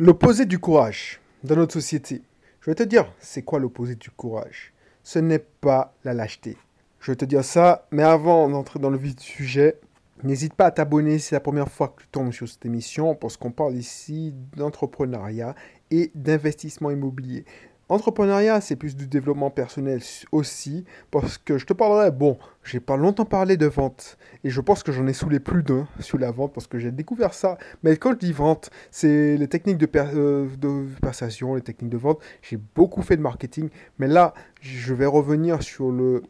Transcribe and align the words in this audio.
L'opposé 0.00 0.44
du 0.44 0.58
courage 0.58 1.20
dans 1.44 1.54
notre 1.54 1.74
société. 1.74 2.20
Je 2.60 2.68
vais 2.68 2.74
te 2.74 2.82
dire, 2.82 3.12
c'est 3.20 3.42
quoi 3.42 3.60
l'opposé 3.60 3.94
du 3.94 4.10
courage? 4.10 4.72
Ce 5.04 5.20
n'est 5.20 5.38
pas 5.38 5.94
la 6.02 6.12
lâcheté. 6.12 6.56
Je 6.98 7.12
vais 7.12 7.16
te 7.16 7.24
dire 7.24 7.44
ça, 7.44 7.86
mais 7.92 8.02
avant 8.02 8.48
d'entrer 8.48 8.80
dans 8.80 8.90
le 8.90 8.98
vif 8.98 9.14
du 9.14 9.22
sujet, 9.22 9.78
n'hésite 10.24 10.54
pas 10.54 10.66
à 10.66 10.70
t'abonner 10.72 11.20
si 11.20 11.28
c'est 11.28 11.36
la 11.36 11.40
première 11.40 11.70
fois 11.70 11.94
que 11.96 12.02
tu 12.02 12.08
tombes 12.08 12.32
sur 12.32 12.48
cette 12.48 12.66
émission, 12.66 13.14
parce 13.14 13.36
qu'on 13.36 13.52
parle 13.52 13.76
ici 13.76 14.34
d'entrepreneuriat 14.56 15.54
et 15.92 16.10
d'investissement 16.16 16.90
immobilier. 16.90 17.44
Entrepreneuriat, 17.90 18.62
c'est 18.62 18.76
plus 18.76 18.96
du 18.96 19.06
développement 19.06 19.50
personnel 19.50 20.00
aussi, 20.32 20.86
parce 21.10 21.36
que 21.36 21.58
je 21.58 21.66
te 21.66 21.74
parlerai, 21.74 22.10
bon, 22.10 22.38
j'ai 22.62 22.80
pas 22.80 22.96
longtemps 22.96 23.26
parlé 23.26 23.58
de 23.58 23.66
vente, 23.66 24.16
et 24.42 24.48
je 24.48 24.60
pense 24.62 24.82
que 24.82 24.90
j'en 24.90 25.06
ai 25.06 25.12
saoulé 25.12 25.38
plus 25.38 25.62
d'un 25.62 25.86
sur 26.00 26.16
la 26.16 26.30
vente, 26.30 26.54
parce 26.54 26.66
que 26.66 26.78
j'ai 26.78 26.90
découvert 26.90 27.34
ça. 27.34 27.58
Mais 27.82 27.98
quand 27.98 28.12
je 28.12 28.18
dis 28.18 28.32
vente, 28.32 28.70
c'est 28.90 29.36
les 29.36 29.48
techniques 29.48 29.76
de, 29.76 29.88
euh, 29.94 30.86
persuasion, 31.02 31.56
les 31.56 31.60
techniques 31.60 31.90
de 31.90 31.98
vente. 31.98 32.20
J'ai 32.40 32.56
beaucoup 32.56 33.02
fait 33.02 33.18
de 33.18 33.22
marketing, 33.22 33.68
mais 33.98 34.08
là, 34.08 34.32
je 34.62 34.94
vais 34.94 35.04
revenir 35.04 35.62
sur 35.62 35.90
le, 35.90 36.22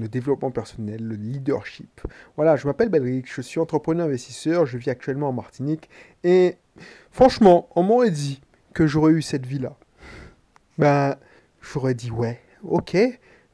le 0.00 0.08
développement 0.08 0.52
personnel, 0.52 1.06
le 1.06 1.16
leadership. 1.16 2.00
Voilà, 2.36 2.56
je 2.56 2.66
m'appelle 2.66 2.88
Belric, 2.88 3.30
je 3.30 3.42
suis 3.42 3.60
entrepreneur 3.60 4.06
investisseur, 4.06 4.64
je 4.64 4.78
vis 4.78 4.88
actuellement 4.88 5.28
en 5.28 5.32
Martinique, 5.34 5.90
et 6.22 6.56
franchement, 7.10 7.68
on 7.76 7.82
m'aurait 7.82 8.10
dit 8.10 8.40
que 8.72 8.86
j'aurais 8.86 9.12
eu 9.12 9.20
cette 9.20 9.44
vie-là 9.44 9.76
ben, 10.78 11.16
j'aurais 11.60 11.94
dit 11.94 12.10
ouais, 12.10 12.40
ok, 12.62 12.96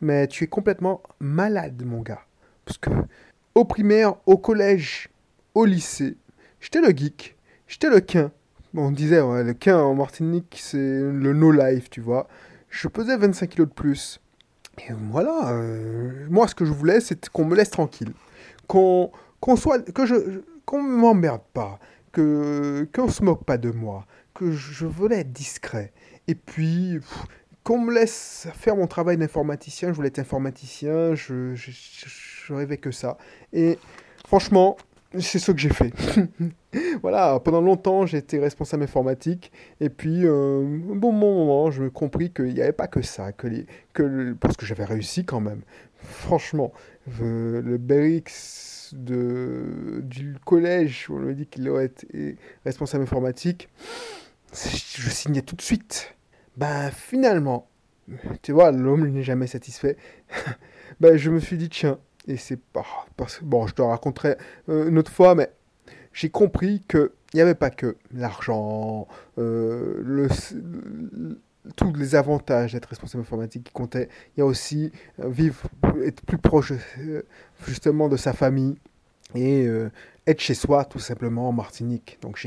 mais 0.01 0.27
tu 0.27 0.45
es 0.45 0.47
complètement 0.47 1.03
malade, 1.19 1.83
mon 1.85 2.01
gars. 2.01 2.23
Parce 2.65 2.79
que 2.79 2.91
au 3.55 3.65
primaire, 3.65 4.15
au 4.27 4.37
collège, 4.39 5.09
au 5.55 5.65
lycée, 5.65 6.17
j'étais 6.61 6.81
le 6.81 6.91
geek, 6.97 7.37
j'étais 7.67 7.91
le 7.91 8.01
quin. 8.01 8.31
On 8.75 8.93
disait, 8.93 9.21
ouais, 9.21 9.43
le 9.43 9.53
quin 9.53 9.79
en 9.79 9.95
Martinique, 9.95 10.59
c'est 10.63 10.79
le 10.79 11.33
no-life, 11.33 11.91
tu 11.91 12.01
vois. 12.01 12.29
Je 12.69 12.87
pesais 12.87 13.17
25 13.17 13.49
kilos 13.49 13.69
de 13.69 13.75
plus. 13.75 14.21
Et 14.79 14.93
voilà, 14.93 15.51
euh, 15.53 16.27
moi, 16.31 16.47
ce 16.47 16.55
que 16.55 16.65
je 16.65 16.73
voulais, 16.73 17.01
c'est 17.01 17.29
qu'on 17.29 17.45
me 17.45 17.57
laisse 17.57 17.71
tranquille. 17.71 18.13
Qu'on 18.69 19.11
qu'on 19.41 19.57
soit, 19.57 19.81
que 19.93 20.07
je, 20.07 20.43
qu'on 20.65 20.83
m'emmerde 20.83 21.43
pas, 21.53 21.81
que 22.13 22.89
qu'on 22.95 23.09
se 23.09 23.23
moque 23.23 23.45
pas 23.45 23.59
de 23.59 23.71
moi, 23.71 24.07
que 24.35 24.53
je 24.53 24.87
voulais 24.87 25.21
être 25.21 25.33
discret. 25.33 25.93
Et 26.29 26.35
puis, 26.35 27.01
qu'on 27.65 27.81
me 27.81 27.93
laisse 27.93 28.49
faire 28.55 28.77
mon 28.77 28.87
travail 28.87 29.17
d'informaticien, 29.17 29.89
je 29.89 29.95
voulais 29.95 30.09
être 30.09 30.19
informaticien, 30.19 31.15
je, 31.15 31.55
je, 31.55 32.55
rêvais 32.55 32.79
que 32.79 32.91
ça. 32.91 33.17
Et 33.53 33.79
franchement, 34.27 34.77
c'est 35.19 35.39
ce 35.39 35.53
que 35.53 35.59
j'ai 35.59 35.71
fait. 35.71 35.93
voilà, 37.03 37.39
pendant 37.41 37.61
longtemps, 37.61 38.07
été 38.07 38.39
responsable 38.39 38.85
informatique. 38.85 39.53
Et 39.81 39.89
puis, 39.89 40.25
euh, 40.25 40.63
un 40.63 40.97
bon 40.97 41.13
moment, 41.13 41.71
je 41.71 41.83
me 41.83 41.91
compris 41.91 42.33
qu'il 42.33 42.55
n'y 42.55 42.63
avait 42.63 42.73
pas 42.73 42.89
que 42.89 43.03
ça. 43.03 43.33
Que 43.33 43.47
les, 43.47 43.67
que 43.93 44.33
parce 44.35 44.57
que 44.57 44.67
j'avais 44.67 44.85
réussi 44.85 45.25
quand 45.25 45.41
même. 45.41 45.63
Franchement, 45.97 46.73
le, 47.21 47.61
le 47.61 47.77
BRX 47.77 48.70
de, 48.95 50.01
du 50.05 50.37
collège, 50.45 51.07
on 51.11 51.19
me 51.19 51.35
dit 51.35 51.47
qu'il 51.47 51.69
aurait 51.69 51.87
été 51.87 52.37
responsable 52.65 53.05
informatique, 53.05 53.69
je 54.53 55.11
signais 55.11 55.43
tout 55.43 55.57
de 55.57 55.63
suite 55.63 56.15
ben 56.61 56.91
finalement, 56.91 57.69
tu 58.43 58.53
vois, 58.53 58.71
l'homme 58.71 59.09
n'est 59.09 59.23
jamais 59.23 59.47
satisfait. 59.47 59.97
ben 61.01 61.17
je 61.17 61.31
me 61.31 61.41
suis 61.41 61.57
dit, 61.57 61.69
tiens, 61.69 61.99
et 62.29 62.37
c'est 62.37 62.61
pas. 62.61 62.85
Parce, 63.17 63.43
bon, 63.43 63.67
je 63.67 63.75
te 63.75 63.83
raconterai 63.83 64.37
euh, 64.69 64.89
une 64.89 64.99
autre 64.99 65.11
fois, 65.11 65.35
mais 65.35 65.51
j'ai 66.13 66.29
compris 66.29 66.83
qu'il 66.89 67.11
n'y 67.35 67.41
avait 67.41 67.55
pas 67.55 67.71
que 67.71 67.97
l'argent, 68.13 69.09
euh, 69.39 70.01
le, 70.05 70.29
tous 71.77 71.93
les 71.95 72.15
avantages 72.15 72.73
d'être 72.73 72.87
responsable 72.87 73.23
informatique 73.23 73.65
qui 73.65 73.73
comptaient. 73.73 74.09
Il 74.37 74.41
y 74.41 74.43
a 74.43 74.47
aussi 74.47 74.93
euh, 75.21 75.29
vivre, 75.29 75.69
être 76.05 76.23
plus 76.23 76.39
proche 76.39 76.73
justement 77.67 78.09
de 78.09 78.17
sa 78.17 78.33
famille 78.33 78.77
et 79.35 79.69
être 80.27 80.41
chez 80.41 80.55
soi 80.55 80.85
tout 80.85 80.99
simplement 80.99 81.49
en 81.49 81.53
Martinique. 81.53 82.19
Donc 82.21 82.45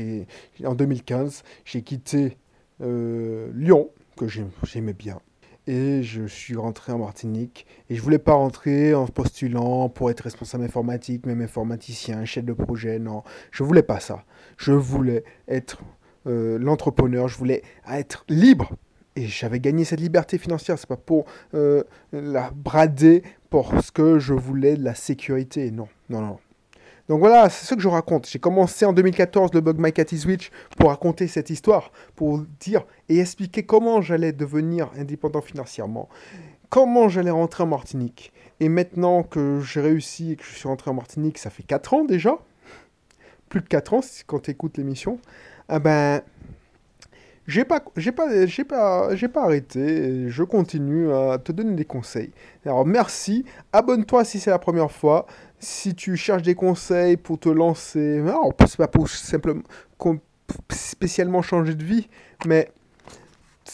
en 0.62 0.74
2015, 0.74 1.42
j'ai 1.64 1.80
quitté 1.80 2.36
Lyon 2.80 3.88
que 4.16 4.26
j'aimais 4.28 4.92
bien. 4.92 5.18
Et 5.66 6.02
je 6.02 6.26
suis 6.26 6.56
rentré 6.56 6.92
en 6.92 6.98
Martinique. 6.98 7.66
Et 7.88 7.96
je 7.96 8.02
voulais 8.02 8.18
pas 8.18 8.34
rentrer 8.34 8.94
en 8.94 9.06
postulant 9.06 9.88
pour 9.88 10.10
être 10.10 10.20
responsable 10.20 10.64
informatique, 10.64 11.24
même 11.24 11.40
informaticien, 11.40 12.24
chef 12.24 12.44
de 12.44 12.52
projet. 12.52 12.98
Non, 12.98 13.22
je 13.50 13.62
voulais 13.62 13.82
pas 13.82 14.00
ça. 14.00 14.24
Je 14.58 14.72
voulais 14.72 15.24
être 15.48 15.82
euh, 16.26 16.58
l'entrepreneur. 16.58 17.28
Je 17.28 17.38
voulais 17.38 17.62
être 17.88 18.24
libre. 18.28 18.72
Et 19.16 19.26
j'avais 19.26 19.60
gagné 19.60 19.84
cette 19.84 20.00
liberté 20.00 20.38
financière. 20.38 20.78
C'est 20.78 20.88
pas 20.88 20.96
pour 20.96 21.26
euh, 21.54 21.84
la 22.12 22.50
brader 22.54 23.22
parce 23.50 23.90
que 23.90 24.18
je 24.18 24.34
voulais 24.34 24.76
de 24.76 24.84
la 24.84 24.94
sécurité. 24.94 25.70
Non, 25.70 25.88
non, 26.10 26.20
non. 26.20 26.38
Donc 27.08 27.20
voilà, 27.20 27.50
c'est 27.50 27.66
ce 27.66 27.74
que 27.74 27.80
je 27.80 27.88
raconte. 27.88 28.26
J'ai 28.28 28.38
commencé 28.38 28.86
en 28.86 28.94
2014 28.94 29.52
le 29.52 29.60
Bug 29.60 29.76
My 29.78 29.92
Cat 29.92 30.06
Switch 30.16 30.50
pour 30.78 30.88
raconter 30.88 31.28
cette 31.28 31.50
histoire, 31.50 31.92
pour 32.16 32.40
dire 32.60 32.86
et 33.10 33.20
expliquer 33.20 33.64
comment 33.64 34.00
j'allais 34.00 34.32
devenir 34.32 34.90
indépendant 34.96 35.42
financièrement, 35.42 36.08
comment 36.70 37.10
j'allais 37.10 37.30
rentrer 37.30 37.62
en 37.62 37.66
Martinique. 37.66 38.32
Et 38.60 38.70
maintenant 38.70 39.22
que 39.22 39.60
j'ai 39.60 39.82
réussi 39.82 40.32
et 40.32 40.36
que 40.36 40.44
je 40.44 40.54
suis 40.54 40.66
rentré 40.66 40.90
en 40.90 40.94
Martinique, 40.94 41.36
ça 41.36 41.50
fait 41.50 41.62
4 41.62 41.92
ans 41.92 42.04
déjà, 42.04 42.38
plus 43.50 43.60
de 43.60 43.68
4 43.68 43.94
ans 43.94 44.00
quand 44.26 44.40
tu 44.40 44.50
écoutes 44.50 44.78
l'émission, 44.78 45.18
ah 45.68 45.80
ben, 45.80 46.22
j'ai 47.46 47.64
pas, 47.64 47.84
j'ai 47.96 48.12
pas, 48.12 48.46
j'ai 48.46 48.64
pas, 48.64 49.14
j'ai 49.14 49.28
pas 49.28 49.44
arrêté. 49.44 50.28
Je 50.30 50.42
continue 50.42 51.12
à 51.12 51.38
te 51.38 51.52
donner 51.52 51.74
des 51.74 51.84
conseils. 51.84 52.32
Alors 52.64 52.86
merci, 52.86 53.44
abonne-toi 53.72 54.24
si 54.24 54.40
c'est 54.40 54.50
la 54.50 54.58
première 54.58 54.90
fois 54.90 55.26
si 55.64 55.94
tu 55.94 56.16
cherches 56.16 56.42
des 56.42 56.54
conseils 56.54 57.16
pour 57.16 57.38
te 57.38 57.48
lancer, 57.48 58.20
alors 58.20 58.52
c'est 58.66 58.76
pas 58.76 58.88
pour 58.88 59.08
simplement 59.08 59.62
spécialement 60.70 61.42
changer 61.42 61.74
de 61.74 61.84
vie, 61.84 62.08
mais 62.46 62.70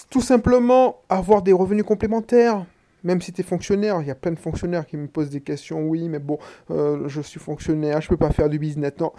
tout 0.09 0.21
simplement 0.21 1.03
avoir 1.09 1.43
des 1.43 1.53
revenus 1.53 1.85
complémentaires. 1.85 2.65
Même 3.03 3.21
si 3.23 3.33
tu 3.33 3.41
es 3.41 3.45
fonctionnaire, 3.45 4.01
il 4.03 4.09
y 4.09 4.11
a 4.11 4.15
plein 4.15 4.33
de 4.33 4.39
fonctionnaires 4.39 4.87
qui 4.87 4.99
me 4.99 5.09
posent 5.09 5.31
des 5.31 5.41
questions. 5.41 5.83
Oui, 5.83 6.09
mais 6.09 6.19
bon, 6.19 6.39
euh, 6.71 7.09
je 7.09 7.23
suis 7.23 7.41
fonctionnaire, 7.41 8.01
je 8.01 8.09
peux 8.09 8.17
pas 8.19 8.31
faire 8.31 8.51
du 8.51 8.59
business. 8.59 8.93
Non, 9.01 9.13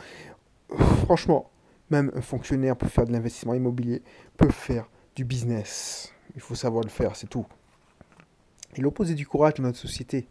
franchement, 1.05 1.50
même 1.91 2.11
un 2.15 2.21
fonctionnaire 2.21 2.75
pour 2.75 2.89
faire 2.89 3.05
de 3.05 3.11
l'investissement 3.11 3.53
immobilier 3.53 4.01
peut 4.37 4.49
faire 4.49 4.89
du 5.15 5.25
business. 5.25 6.13
Il 6.35 6.41
faut 6.41 6.55
savoir 6.55 6.83
le 6.83 6.89
faire, 6.89 7.15
c'est 7.15 7.29
tout. 7.29 7.45
Et 8.75 8.81
l'opposé 8.81 9.13
du 9.13 9.27
courage 9.27 9.55
dans 9.55 9.63
notre 9.63 9.77
société, 9.77 10.27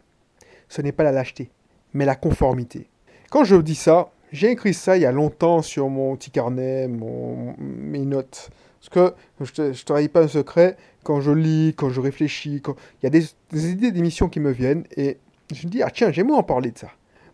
ce 0.67 0.81
n'est 0.81 0.91
pas 0.91 1.03
la 1.03 1.11
lâcheté, 1.11 1.51
mais 1.93 2.05
la 2.05 2.15
conformité. 2.15 2.89
Quand 3.29 3.43
je 3.43 3.55
dis 3.55 3.75
ça, 3.75 4.11
j'ai 4.31 4.51
écrit 4.51 4.73
ça 4.73 4.97
il 4.97 5.03
y 5.03 5.05
a 5.05 5.11
longtemps 5.11 5.61
sur 5.61 5.89
mon 5.89 6.15
petit 6.15 6.31
carnet, 6.31 6.87
mon, 6.87 7.55
mes 7.57 7.99
notes. 7.99 8.49
Parce 8.79 8.89
que 8.89 9.15
je 9.41 9.61
ne 9.61 9.85
trahis 9.85 10.07
pas 10.07 10.23
un 10.23 10.27
secret, 10.27 10.75
quand 11.03 11.21
je 11.21 11.31
lis, 11.31 11.73
quand 11.77 11.89
je 11.89 12.01
réfléchis, 12.01 12.61
quand... 12.61 12.75
il 13.01 13.05
y 13.05 13.07
a 13.07 13.09
des, 13.09 13.71
idées 13.71 13.91
d'émissions 13.91 14.27
qui 14.27 14.39
me 14.39 14.51
viennent 14.51 14.85
et 14.97 15.17
je 15.53 15.67
me 15.67 15.71
dis, 15.71 15.83
ah 15.83 15.91
tiens, 15.91 16.11
j'aimerais 16.11 16.37
en 16.37 16.43
parler 16.43 16.71
de 16.71 16.77
ça. 16.77 16.89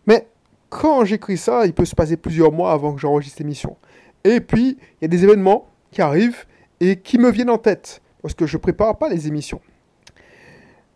Mais 0.06 0.26
quand 0.68 1.04
j'écris 1.04 1.38
ça, 1.38 1.64
il 1.64 1.72
peut 1.72 1.86
se 1.86 1.94
passer 1.94 2.16
plusieurs 2.16 2.52
mois 2.52 2.72
avant 2.72 2.92
que 2.92 3.00
j'enregistre 3.00 3.40
l'émission. 3.40 3.76
Et 4.24 4.40
puis, 4.40 4.78
il 4.80 5.02
y 5.02 5.04
a 5.04 5.08
des 5.08 5.24
événements 5.24 5.68
qui 5.90 6.02
arrivent 6.02 6.44
et 6.80 6.96
qui 6.96 7.18
me 7.18 7.30
viennent 7.30 7.50
en 7.50 7.58
tête. 7.58 8.02
Parce 8.22 8.34
que 8.34 8.46
je 8.46 8.56
ne 8.56 8.62
prépare 8.62 8.98
pas 8.98 9.08
les 9.08 9.26
émissions. 9.26 9.60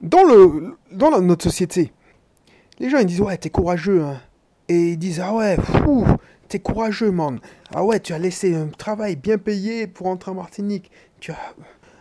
Dans, 0.00 0.24
le, 0.24 0.76
dans 0.90 1.20
notre 1.20 1.44
société, 1.44 1.92
les 2.80 2.90
gens 2.90 2.98
ils 2.98 3.06
disent 3.06 3.20
ouais 3.20 3.36
t'es 3.36 3.50
courageux 3.50 4.02
hein. 4.02 4.20
Et 4.68 4.90
ils 4.90 4.96
disent 4.96 5.20
ah 5.20 5.32
ouais 5.32 5.56
fou 5.56 6.04
t'es 6.48 6.58
courageux 6.58 7.12
man. 7.12 7.38
Ah 7.72 7.84
ouais 7.84 8.00
tu 8.00 8.12
as 8.12 8.18
laissé 8.18 8.56
un 8.56 8.66
travail 8.66 9.14
bien 9.14 9.38
payé 9.38 9.86
pour 9.86 10.08
entrer 10.08 10.32
en 10.32 10.34
Martinique. 10.34 10.90
Tu 11.20 11.30
as 11.30 11.54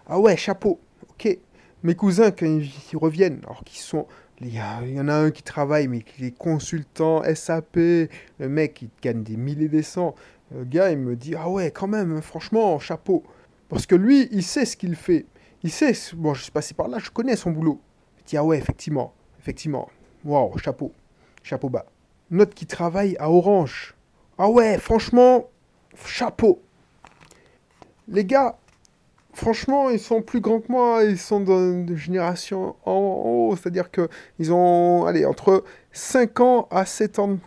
ah 0.08 0.20
ouais 0.20 0.36
chapeau. 0.36 0.80
Ok. 1.12 1.38
Mes 1.84 1.96
cousins 1.96 2.32
quand 2.32 2.48
ils, 2.48 2.98
reviennent 2.98 3.42
alors 3.44 3.64
qu'ils 3.64 3.82
sont 3.82 4.08
il 4.44 4.56
y, 4.56 5.00
en 5.00 5.08
a 5.08 5.14
un 5.14 5.30
qui 5.30 5.44
travaille, 5.44 5.88
mais 5.88 6.02
qui 6.02 6.26
est 6.26 6.36
consultant 6.36 7.22
SAP. 7.36 7.76
Le 7.76 8.10
mec, 8.40 8.82
il 8.82 8.90
gagne 9.00 9.22
des 9.22 9.38
milliers 9.38 9.68
des 9.68 9.84
cents. 9.84 10.16
Le 10.54 10.66
gars, 10.66 10.92
il 10.92 10.98
me 10.98 11.16
dit 11.16 11.34
Ah 11.36 11.50
ouais, 11.50 11.72
quand 11.72 11.88
même, 11.88 12.22
franchement, 12.22 12.78
chapeau. 12.80 13.24
Parce 13.70 13.86
que 13.86 13.96
lui, 13.96 14.28
il 14.32 14.44
sait 14.44 14.66
ce 14.66 14.76
qu'il 14.76 14.96
fait. 14.96 15.26
Il 15.64 15.72
sait. 15.72 15.94
Bon, 16.14 16.34
je 16.34 16.44
suis 16.44 16.52
passé 16.52 16.74
par 16.74 16.90
là, 16.90 17.00
je 17.00 17.10
connais 17.10 17.36
son 17.38 17.52
boulot. 17.52 17.80
Il 18.20 18.24
dit 18.26 18.38
Ah 18.38 18.44
ouais, 18.44 18.58
effectivement, 18.58 19.14
effectivement. 19.40 19.90
Waouh, 20.26 20.58
chapeau. 20.58 20.92
Chapeau 21.42 21.70
bas. 21.70 21.86
Note 22.32 22.54
qui 22.54 22.66
travaille 22.66 23.16
à 23.18 23.32
Orange. 23.32 23.96
Ah 24.38 24.50
ouais, 24.50 24.78
franchement, 24.78 25.50
chapeau. 26.06 26.62
Les 28.10 28.26
gars, 28.26 28.58
franchement, 29.34 29.90
ils 29.90 30.00
sont 30.00 30.22
plus 30.22 30.42
grands 30.42 30.60
que 30.60 30.72
moi. 30.72 31.04
Ils 31.06 31.18
sont 31.18 31.40
d'une 31.40 31.96
génération 31.96 32.76
en 32.86 32.92
haut. 32.92 33.56
C'est-à-dire 33.56 33.90
qu'ils 33.90 34.52
ont, 34.52 35.06
allez, 35.06 35.26
entre 35.26 35.64
5 35.94 36.40
ans 36.42 36.68
à 36.72 36.86
7 36.86 37.20
ans 37.20 37.38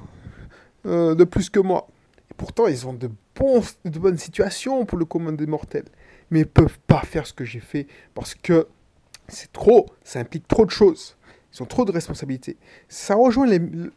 euh, 0.87 1.15
de 1.15 1.25
plus 1.25 1.51
que 1.51 1.61
moi. 1.61 1.87
Pourtant, 2.36 2.66
ils 2.66 2.86
ont 2.86 2.94
de 2.94 3.10
bonnes 3.98 4.19
situations 4.19 4.84
pour 4.84 4.98
le 4.98 5.04
commun 5.04 5.32
des 5.32 5.46
mortels. 5.46 5.86
Mais 6.31 6.40
ils 6.40 6.46
peuvent 6.46 6.78
pas 6.86 7.02
faire 7.02 7.26
ce 7.26 7.32
que 7.32 7.44
j'ai 7.44 7.60
fait 7.60 7.86
parce 8.14 8.34
que 8.34 8.66
c'est 9.28 9.52
trop, 9.52 9.86
ça 10.02 10.20
implique 10.20 10.48
trop 10.48 10.64
de 10.64 10.70
choses. 10.70 11.16
Ils 11.52 11.62
ont 11.62 11.66
trop 11.66 11.84
de 11.84 11.92
responsabilités. 11.92 12.56
Ça 12.88 13.14
rejoint 13.14 13.46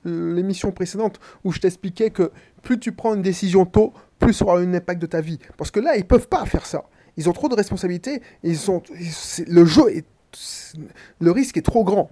l'émission 0.05 0.71
précédente 0.71 1.19
où 1.43 1.51
je 1.51 1.59
t'expliquais 1.59 2.11
que 2.11 2.31
plus 2.61 2.79
tu 2.79 2.91
prends 2.91 3.15
une 3.15 3.23
décision 3.23 3.65
tôt, 3.65 3.93
plus 4.19 4.33
ça 4.33 4.45
aura 4.45 4.59
un 4.59 4.73
impact 4.73 5.01
de 5.01 5.07
ta 5.07 5.21
vie. 5.21 5.39
Parce 5.57 5.71
que 5.71 5.79
là, 5.79 5.97
ils 5.97 6.05
peuvent 6.05 6.27
pas 6.27 6.45
faire 6.45 6.65
ça. 6.65 6.83
Ils 7.17 7.27
ont 7.29 7.33
trop 7.33 7.49
de 7.49 7.55
responsabilités. 7.55 8.21
ils 8.43 8.57
le 9.47 9.65
jeu 9.65 9.89
est, 9.89 10.05
le 11.19 11.31
risque 11.31 11.57
est 11.57 11.63
trop 11.63 11.83
grand. 11.83 12.11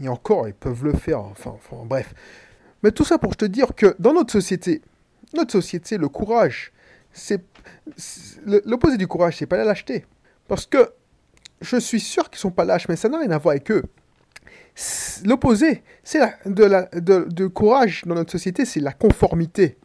Et 0.00 0.08
encore, 0.08 0.46
ils 0.46 0.54
peuvent 0.54 0.84
le 0.84 0.92
faire. 0.92 1.20
Enfin, 1.20 1.54
enfin, 1.54 1.84
bref. 1.84 2.14
Mais 2.82 2.92
tout 2.92 3.04
ça 3.04 3.18
pour 3.18 3.36
te 3.36 3.44
dire 3.44 3.74
que 3.74 3.96
dans 3.98 4.12
notre 4.12 4.30
société, 4.30 4.82
notre 5.34 5.52
société, 5.52 5.98
le 5.98 6.08
courage, 6.08 6.72
c'est 7.12 7.42
l'opposé 8.44 8.96
du 8.96 9.06
courage, 9.06 9.36
c'est 9.38 9.46
pas 9.46 9.56
la 9.56 9.64
lâcheté. 9.64 10.04
Parce 10.48 10.66
que 10.66 10.90
je 11.60 11.76
suis 11.76 12.00
sûr 12.00 12.30
qu'ils 12.30 12.38
sont 12.38 12.50
pas 12.50 12.64
lâches, 12.64 12.88
mais 12.88 12.96
ça 12.96 13.08
n'a 13.08 13.18
rien 13.18 13.30
à 13.30 13.38
voir 13.38 13.52
avec 13.52 13.70
eux. 13.70 13.82
L'opposé, 15.24 15.82
c'est 16.04 16.20
de, 16.44 17.46
courage 17.46 18.02
dans 18.04 18.14
notre 18.14 18.32
société, 18.32 18.64
c'est 18.64 18.80
la 18.80 18.92
conformité. 18.92 19.78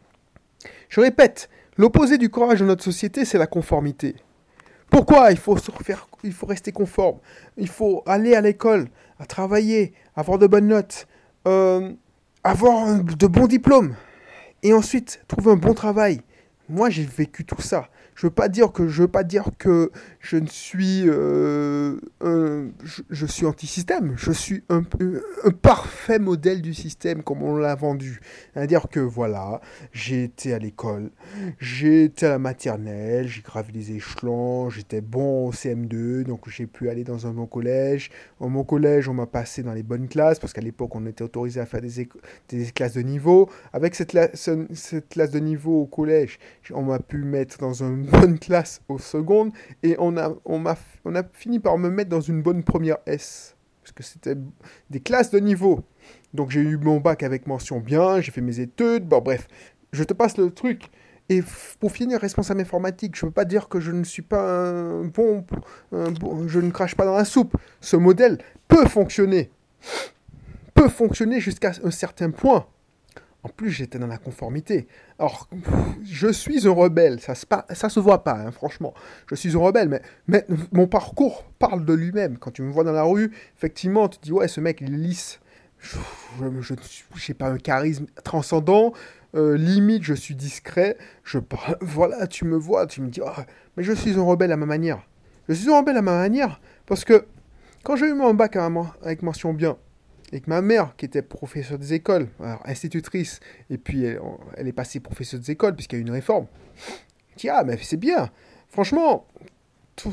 Je 0.90 1.00
répète, 1.00 1.48
l'opposé 1.78 2.18
du 2.18 2.28
courage 2.28 2.60
dans 2.60 2.66
notre 2.66 2.84
société, 2.84 3.24
c'est 3.24 3.38
la 3.38 3.46
conformité. 3.46 4.16
Pourquoi 4.90 5.30
il 5.30 5.38
faut, 5.38 5.56
il 6.22 6.32
faut 6.34 6.46
rester 6.46 6.72
conforme? 6.72 7.18
Il 7.56 7.68
faut 7.68 8.02
aller 8.04 8.34
à 8.34 8.42
l'école, 8.42 8.88
à 9.18 9.24
travailler, 9.24 9.94
avoir 10.14 10.38
de 10.38 10.46
bonnes 10.46 10.68
notes, 10.68 11.06
euh, 11.48 11.90
avoir 12.44 13.02
de 13.02 13.26
bons 13.26 13.46
diplômes, 13.46 13.94
et 14.62 14.72
ensuite 14.72 15.20
trouver 15.28 15.52
un 15.52 15.56
bon 15.56 15.74
travail. 15.74 16.22
Moi, 16.68 16.90
j'ai 16.90 17.04
vécu 17.04 17.44
tout 17.44 17.60
ça 17.60 17.88
je 18.14 18.26
veux 18.26 18.32
pas 18.32 18.48
dire 18.48 18.72
que 18.72 18.88
je 18.88 19.02
veux 19.02 19.08
pas 19.08 19.24
dire 19.24 19.50
que 19.58 19.90
je 20.20 20.36
ne 20.36 20.46
suis 20.46 21.04
euh, 21.06 21.98
je, 23.10 23.26
suis 23.26 23.46
anti-système. 23.46 24.14
Je 24.16 24.32
suis 24.32 24.62
un, 24.68 24.82
un, 25.44 25.50
parfait 25.50 26.18
modèle 26.18 26.62
du 26.62 26.74
système 26.74 27.22
comme 27.22 27.42
on 27.42 27.56
l'a 27.56 27.74
vendu. 27.74 28.20
C'est-à-dire 28.52 28.88
que 28.90 29.00
voilà, 29.00 29.60
j'ai 29.92 30.24
été 30.24 30.52
à 30.52 30.58
l'école, 30.58 31.10
j'ai 31.58 32.04
été 32.04 32.26
à 32.26 32.30
la 32.30 32.38
maternelle, 32.38 33.28
j'ai 33.28 33.42
gravi 33.42 33.72
les 33.72 33.92
échelons, 33.92 34.70
j'étais 34.70 35.00
bon 35.00 35.48
au 35.48 35.52
CM2, 35.52 36.24
donc 36.24 36.48
j'ai 36.48 36.66
pu 36.66 36.88
aller 36.88 37.04
dans 37.04 37.26
un 37.26 37.32
bon 37.32 37.46
collège. 37.46 38.10
Dans 38.40 38.48
mon 38.48 38.64
collège, 38.64 39.08
on 39.08 39.14
m'a 39.14 39.26
passé 39.26 39.62
dans 39.62 39.72
les 39.72 39.82
bonnes 39.82 40.08
classes 40.08 40.38
parce 40.38 40.52
qu'à 40.52 40.60
l'époque, 40.60 40.94
on 40.94 41.06
était 41.06 41.24
autorisé 41.24 41.60
à 41.60 41.66
faire 41.66 41.80
des, 41.80 42.08
des 42.48 42.64
classes 42.66 42.94
de 42.94 43.02
niveau. 43.02 43.48
Avec 43.72 43.94
cette, 43.94 44.16
cette 44.34 45.08
classe 45.08 45.30
de 45.30 45.38
niveau 45.38 45.82
au 45.82 45.86
collège, 45.86 46.38
on 46.72 46.82
m'a 46.82 46.98
pu 46.98 47.18
mettre 47.18 47.58
dans 47.58 47.82
un 47.82 48.01
bonne 48.02 48.38
classe 48.38 48.80
au 48.88 48.98
second 48.98 49.50
et 49.82 49.96
on 49.98 50.16
a, 50.16 50.34
on, 50.44 50.66
a, 50.66 50.76
on 51.04 51.14
a 51.14 51.22
fini 51.32 51.58
par 51.58 51.78
me 51.78 51.90
mettre 51.90 52.10
dans 52.10 52.20
une 52.20 52.42
bonne 52.42 52.62
première 52.62 52.98
S. 53.06 53.56
Parce 53.82 53.92
que 53.92 54.02
c'était 54.02 54.36
des 54.90 55.00
classes 55.00 55.30
de 55.30 55.38
niveau. 55.38 55.84
Donc 56.34 56.50
j'ai 56.50 56.60
eu 56.60 56.76
mon 56.76 57.00
bac 57.00 57.22
avec 57.22 57.46
mention 57.46 57.80
bien, 57.80 58.20
j'ai 58.20 58.30
fait 58.30 58.40
mes 58.40 58.60
études, 58.60 59.06
bon 59.06 59.20
bref, 59.20 59.48
je 59.92 60.04
te 60.04 60.14
passe 60.14 60.36
le 60.36 60.50
truc. 60.50 60.90
Et 61.28 61.42
pour 61.80 61.92
finir, 61.92 62.20
responsable 62.20 62.60
informatique, 62.60 63.16
je 63.16 63.24
ne 63.24 63.30
veux 63.30 63.32
pas 63.32 63.44
dire 63.44 63.68
que 63.68 63.80
je 63.80 63.90
ne 63.90 64.04
suis 64.04 64.22
pas 64.22 64.70
un 64.70 65.04
bon, 65.04 65.44
Je 66.46 66.60
ne 66.60 66.70
crache 66.70 66.94
pas 66.94 67.04
dans 67.04 67.16
la 67.16 67.24
soupe. 67.24 67.56
Ce 67.80 67.96
modèle 67.96 68.38
peut 68.68 68.86
fonctionner. 68.86 69.50
Peut 70.74 70.88
fonctionner 70.88 71.40
jusqu'à 71.40 71.72
un 71.84 71.90
certain 71.90 72.30
point. 72.30 72.66
En 73.44 73.48
plus, 73.48 73.70
j'étais 73.70 73.98
dans 73.98 74.06
la 74.06 74.18
conformité. 74.18 74.86
Alors, 75.18 75.48
je 76.04 76.28
suis 76.28 76.68
un 76.68 76.70
rebelle, 76.70 77.18
ça 77.20 77.34
se, 77.34 78.00
voit 78.00 78.22
pas, 78.22 78.34
hein, 78.34 78.52
franchement. 78.52 78.94
Je 79.26 79.34
suis 79.34 79.56
un 79.56 79.58
rebelle, 79.58 79.88
mais, 79.88 80.02
mais 80.28 80.46
mon 80.70 80.86
parcours 80.86 81.44
parle 81.58 81.84
de 81.84 81.92
lui-même. 81.92 82.38
Quand 82.38 82.52
tu 82.52 82.62
me 82.62 82.70
vois 82.70 82.84
dans 82.84 82.92
la 82.92 83.02
rue, 83.02 83.32
effectivement, 83.56 84.08
tu 84.08 84.18
te 84.18 84.24
dis, 84.24 84.32
ouais, 84.32 84.46
ce 84.46 84.60
mec, 84.60 84.80
il 84.80 84.94
est 84.94 84.96
lisse. 84.96 85.40
Je 85.80 86.74
n'ai 86.74 87.34
pas 87.34 87.48
un 87.48 87.58
charisme 87.58 88.06
transcendant. 88.22 88.92
Euh, 89.34 89.56
limite, 89.56 90.04
je 90.04 90.14
suis 90.14 90.36
discret. 90.36 90.96
Je, 91.24 91.38
voilà, 91.80 92.28
tu 92.28 92.44
me 92.44 92.56
vois, 92.56 92.86
tu 92.86 93.00
me 93.00 93.08
dis, 93.08 93.20
oh, 93.24 93.42
mais 93.76 93.82
je 93.82 93.92
suis 93.92 94.12
un 94.18 94.22
rebelle 94.22 94.52
à 94.52 94.56
ma 94.56 94.66
manière. 94.66 95.02
Je 95.48 95.54
suis 95.54 95.68
un 95.68 95.78
rebelle 95.78 95.96
à 95.96 96.02
ma 96.02 96.16
manière 96.16 96.60
parce 96.86 97.04
que 97.04 97.26
quand 97.82 97.96
j'ai 97.96 98.06
eu 98.06 98.14
mon 98.14 98.32
bac 98.34 98.56
avec 99.02 99.22
mention 99.22 99.52
bien, 99.52 99.76
et 100.32 100.40
que 100.40 100.48
ma 100.48 100.62
mère, 100.62 100.96
qui 100.96 101.04
était 101.04 101.22
professeure 101.22 101.78
des 101.78 101.92
écoles, 101.92 102.28
alors 102.40 102.62
institutrice, 102.64 103.40
et 103.70 103.78
puis 103.78 104.04
elle, 104.04 104.66
est 104.66 104.72
passée 104.72 105.00
professeure 105.00 105.40
des 105.40 105.52
écoles 105.52 105.74
puisqu'il 105.74 105.96
y 105.96 105.98
a 105.98 106.00
eu 106.00 106.02
une 106.02 106.10
réforme, 106.10 106.46
dis 107.36 107.48
Ah, 107.48 107.62
mais 107.64 107.78
c'est 107.82 107.98
bien. 107.98 108.30
Franchement, 108.68 109.26
tout, 109.96 110.12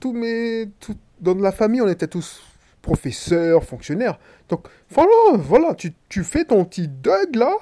tout, 0.00 0.12
mes, 0.12 0.68
tout, 0.80 0.96
dans 1.20 1.34
la 1.34 1.52
famille, 1.52 1.80
on 1.80 1.88
était 1.88 2.08
tous 2.08 2.42
professeurs, 2.82 3.62
fonctionnaires. 3.62 4.18
Donc, 4.48 4.66
voilà, 4.90 5.36
voilà 5.36 5.74
tu, 5.74 5.92
tu 6.08 6.24
fais 6.24 6.44
ton 6.44 6.64
petit 6.64 6.88
dog 6.88 7.36
là, 7.36 7.52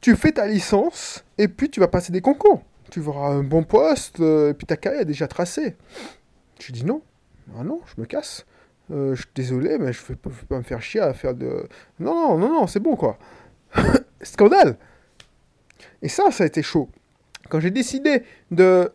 tu 0.00 0.16
fais 0.16 0.32
ta 0.32 0.46
licence, 0.46 1.24
et 1.38 1.48
puis 1.48 1.70
tu 1.70 1.78
vas 1.78 1.88
passer 1.88 2.10
des 2.10 2.22
concours. 2.22 2.62
Tu 2.90 3.00
verras 3.00 3.28
un 3.28 3.42
bon 3.42 3.62
poste, 3.62 4.20
euh, 4.20 4.50
et 4.50 4.54
puis 4.54 4.66
ta 4.66 4.76
carrière 4.76 5.02
est 5.02 5.06
déjà 5.06 5.28
tracée. 5.28 5.76
Je 6.60 6.72
dis 6.72 6.84
non. 6.84 7.02
Ah 7.58 7.64
non, 7.64 7.80
je 7.84 8.00
me 8.00 8.06
casse. 8.06 8.46
Euh, 8.90 9.14
je 9.14 9.22
suis 9.22 9.30
désolé, 9.34 9.78
mais 9.78 9.92
je 9.92 10.00
ne 10.10 10.14
peux 10.14 10.30
pas 10.30 10.58
me 10.58 10.62
faire 10.62 10.82
chier 10.82 11.00
à 11.00 11.12
faire 11.14 11.34
de. 11.34 11.66
Non, 12.00 12.14
non, 12.14 12.38
non, 12.38 12.48
non, 12.48 12.66
c'est 12.66 12.80
bon 12.80 12.96
quoi. 12.96 13.18
Scandale 14.22 14.76
Et 16.02 16.08
ça, 16.08 16.30
ça 16.30 16.44
a 16.44 16.46
été 16.46 16.62
chaud. 16.62 16.88
Quand 17.48 17.60
j'ai 17.60 17.70
décidé 17.70 18.22
de. 18.50 18.90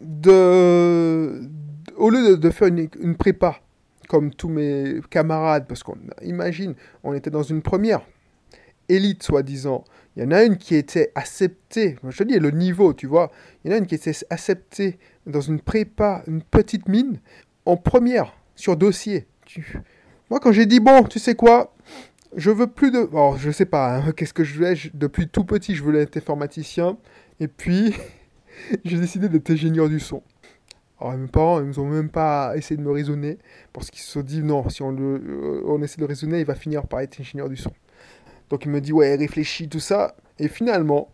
de. 0.00 1.48
Au 1.96 2.10
lieu 2.10 2.36
de, 2.36 2.50
faire 2.50 2.68
une, 2.68 2.88
une, 3.00 3.16
prépa, 3.16 3.60
comme 4.08 4.34
tous 4.34 4.48
mes 4.48 5.00
camarades, 5.10 5.66
parce 5.68 5.84
qu'on 5.84 5.96
imagine, 6.22 6.74
on 7.04 7.14
était 7.14 7.30
dans 7.30 7.44
une 7.44 7.62
première 7.62 8.00
élite, 8.88 9.22
soi-disant. 9.22 9.84
Il 10.16 10.24
y 10.24 10.26
en 10.26 10.32
a 10.32 10.42
une 10.42 10.56
qui 10.56 10.74
était 10.74 11.12
acceptée, 11.14 11.96
je 12.08 12.18
te 12.18 12.24
dis 12.24 12.38
le 12.38 12.50
niveau, 12.50 12.94
tu 12.94 13.06
vois. 13.06 13.30
Il 13.64 13.70
y 13.70 13.74
en 13.74 13.76
a 13.76 13.78
une 13.78 13.86
qui 13.86 13.94
était 13.94 14.12
acceptée 14.30 14.98
dans 15.26 15.40
une 15.40 15.60
prépa, 15.60 16.22
une 16.26 16.42
petite 16.42 16.88
mine 16.88 17.20
en 17.66 17.76
première 17.76 18.34
sur 18.56 18.76
dossier. 18.76 19.26
Moi, 20.30 20.40
quand 20.40 20.52
j'ai 20.52 20.66
dit, 20.66 20.80
bon, 20.80 21.04
tu 21.04 21.18
sais 21.18 21.34
quoi, 21.34 21.74
je 22.36 22.50
veux 22.50 22.66
plus 22.66 22.90
de... 22.90 23.04
Bon, 23.04 23.36
je 23.36 23.50
sais 23.50 23.66
pas, 23.66 23.96
hein, 23.96 24.12
qu'est-ce 24.16 24.34
que 24.34 24.44
je 24.44 24.54
voulais 24.54 24.74
Depuis 24.94 25.28
tout 25.28 25.44
petit, 25.44 25.74
je 25.74 25.82
voulais 25.82 26.02
être 26.02 26.16
informaticien. 26.16 26.96
Et 27.40 27.48
puis, 27.48 27.94
j'ai 28.84 28.98
décidé 28.98 29.28
d'être 29.28 29.50
ingénieur 29.50 29.88
du 29.88 30.00
son. 30.00 30.22
Alors, 31.00 31.14
mes 31.14 31.26
parents, 31.26 31.60
ils 31.60 31.78
n'ont 31.78 31.86
même 31.86 32.08
pas 32.08 32.56
essayé 32.56 32.76
de 32.76 32.82
me 32.82 32.92
raisonner, 32.92 33.38
parce 33.72 33.90
qu'ils 33.90 34.02
se 34.02 34.12
sont 34.12 34.22
dit, 34.22 34.42
non, 34.42 34.68
si 34.68 34.82
on, 34.82 34.92
le, 34.92 35.22
euh, 35.26 35.62
on 35.66 35.82
essaie 35.82 36.00
de 36.00 36.06
raisonner, 36.06 36.40
il 36.40 36.46
va 36.46 36.54
finir 36.54 36.86
par 36.86 37.00
être 37.00 37.20
ingénieur 37.20 37.48
du 37.48 37.56
son. 37.56 37.72
Donc, 38.48 38.64
il 38.64 38.70
me 38.70 38.80
dit, 38.80 38.92
ouais, 38.92 39.16
réfléchis, 39.16 39.68
tout 39.68 39.80
ça. 39.80 40.14
Et 40.38 40.48
finalement, 40.48 41.10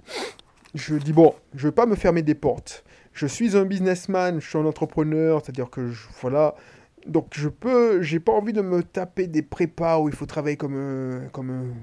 je 0.75 0.97
dis, 0.97 1.13
bon, 1.13 1.35
je 1.55 1.69
vais 1.69 1.73
pas 1.73 1.87
me 1.87 1.97
fermer 1.97 2.23
des 2.23 2.35
portes 2.35 2.85
je 3.21 3.27
suis 3.27 3.55
un 3.55 3.67
businessman, 3.67 4.41
je 4.41 4.49
suis 4.49 4.57
un 4.57 4.65
entrepreneur, 4.65 5.43
c'est-à-dire 5.45 5.69
que 5.69 5.93
voilà. 6.23 6.55
Donc 7.07 7.27
je 7.33 7.51
peux, 7.51 8.01
j'ai 8.01 8.19
pas 8.19 8.33
envie 8.33 8.55
de 8.55 8.63
me 8.63 8.83
taper 8.83 9.27
des 9.27 9.43
prépas 9.43 9.99
où 9.99 10.09
il 10.09 10.15
faut 10.15 10.25
travailler 10.25 10.57
comme 10.57 10.75
un, 10.75 11.75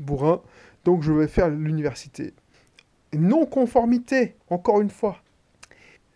bourrin. 0.00 0.42
Donc 0.84 1.04
je 1.04 1.12
vais 1.12 1.28
faire 1.28 1.48
l'université. 1.48 2.34
Non-conformité, 3.12 4.34
encore 4.48 4.80
une 4.80 4.90
fois. 4.90 5.18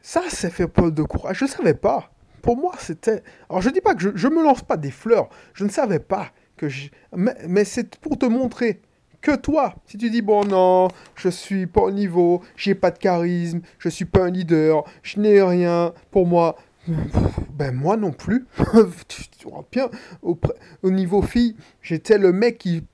Ça, 0.02 0.22
ça 0.28 0.50
fait 0.50 0.66
pas 0.66 0.90
de 0.90 1.02
courage. 1.04 1.38
Je 1.38 1.44
ne 1.44 1.50
savais 1.50 1.74
pas. 1.74 2.10
Pour 2.42 2.56
moi, 2.56 2.72
c'était. 2.80 3.22
Alors, 3.48 3.62
je 3.62 3.70
dis 3.70 3.80
pas 3.80 3.94
que 3.94 4.16
je, 4.16 4.28
me 4.28 4.42
lance 4.42 4.62
pas 4.62 4.76
des 4.76 4.90
fleurs. 4.90 5.28
Je 5.52 5.62
ne 5.64 5.70
savais 5.70 6.00
pas 6.00 6.32
que 6.56 6.68
je. 6.68 6.88
mais 7.12 7.64
c'est 7.64 7.94
pour 8.00 8.18
te 8.18 8.26
montrer 8.26 8.82
que 9.24 9.34
toi. 9.34 9.74
Si 9.86 9.96
tu 9.96 10.10
dis, 10.10 10.20
bon, 10.20 10.44
non, 10.44 10.88
je 11.16 11.30
suis 11.30 11.66
pas 11.66 11.80
au 11.80 11.90
niveau, 11.90 12.42
j'ai 12.56 12.74
pas 12.74 12.90
de 12.90 12.98
charisme, 12.98 13.62
je 13.78 13.88
suis 13.88 14.04
pas 14.04 14.24
un 14.24 14.30
leader, 14.30 14.84
je 15.02 15.18
n'ai 15.18 15.42
rien, 15.42 15.94
pour 16.10 16.26
moi, 16.26 16.56
ben 17.50 17.74
moi 17.74 17.96
non 17.96 18.12
plus. 18.12 18.46
bien, 19.72 19.88
au, 20.22 20.90
niveau 20.90 21.22
fille, 21.22 21.56
j'étais 21.80 22.18
le 22.18 22.32
mec 22.32 22.58
qui, 22.58 22.84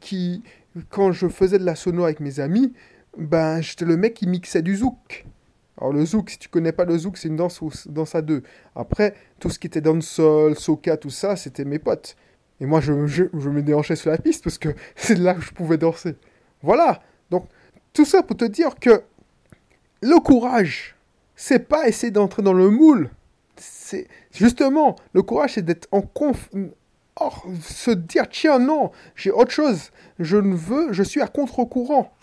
qui, 0.00 0.42
quand 0.90 1.12
je 1.12 1.28
faisais 1.28 1.58
de 1.58 1.64
la 1.64 1.74
sono 1.74 2.04
avec 2.04 2.20
mes 2.20 2.40
amis, 2.40 2.74
ben 3.16 3.62
j'étais 3.62 3.86
le 3.86 3.96
mec 3.96 4.14
qui 4.14 4.28
mixait 4.28 4.62
du 4.62 4.76
zouk. 4.76 5.24
Alors 5.78 5.94
le 5.94 6.04
zouk, 6.04 6.28
si 6.28 6.38
tu 6.38 6.50
connais 6.50 6.72
pas 6.72 6.84
le 6.84 6.98
zouk, 6.98 7.16
c'est 7.16 7.28
une 7.28 7.36
danse, 7.36 7.88
danse 7.88 8.14
à 8.14 8.20
deux. 8.20 8.42
Après, 8.76 9.14
tout 9.38 9.48
ce 9.48 9.58
qui 9.58 9.66
était 9.66 9.80
dancehall, 9.80 10.54
soca, 10.56 10.98
tout 10.98 11.08
ça, 11.08 11.36
c'était 11.36 11.64
mes 11.64 11.78
potes. 11.78 12.16
Et 12.60 12.66
moi, 12.66 12.80
je, 12.80 12.92
me 12.92 13.62
déhanchais 13.62 13.96
sur 13.96 14.10
la 14.10 14.18
piste 14.18 14.44
parce 14.44 14.58
que 14.58 14.68
c'est 14.96 15.18
là 15.18 15.34
que 15.34 15.40
je 15.40 15.52
pouvais 15.52 15.78
danser. 15.78 16.16
Voilà. 16.62 17.00
Donc, 17.30 17.46
tout 17.92 18.04
ça 18.04 18.22
pour 18.22 18.36
te 18.36 18.44
dire 18.44 18.74
que 18.78 19.02
le 20.02 20.20
courage, 20.20 20.96
c'est 21.36 21.68
pas 21.68 21.88
essayer 21.88 22.10
d'entrer 22.10 22.42
dans 22.42 22.52
le 22.52 22.70
moule. 22.70 23.10
C'est 23.56 24.08
justement, 24.32 24.96
le 25.12 25.22
courage, 25.22 25.54
c'est 25.54 25.64
d'être 25.64 25.88
en 25.92 26.02
conf... 26.02 26.48
Or, 27.16 27.44
se 27.62 27.90
dire, 27.90 28.28
tiens, 28.30 28.58
non, 28.58 28.92
j'ai 29.14 29.30
autre 29.30 29.50
chose. 29.50 29.90
Je 30.18 30.38
ne 30.38 30.54
veux, 30.54 30.92
je 30.92 31.02
suis 31.02 31.20
à 31.20 31.26
contre-courant. 31.26 32.14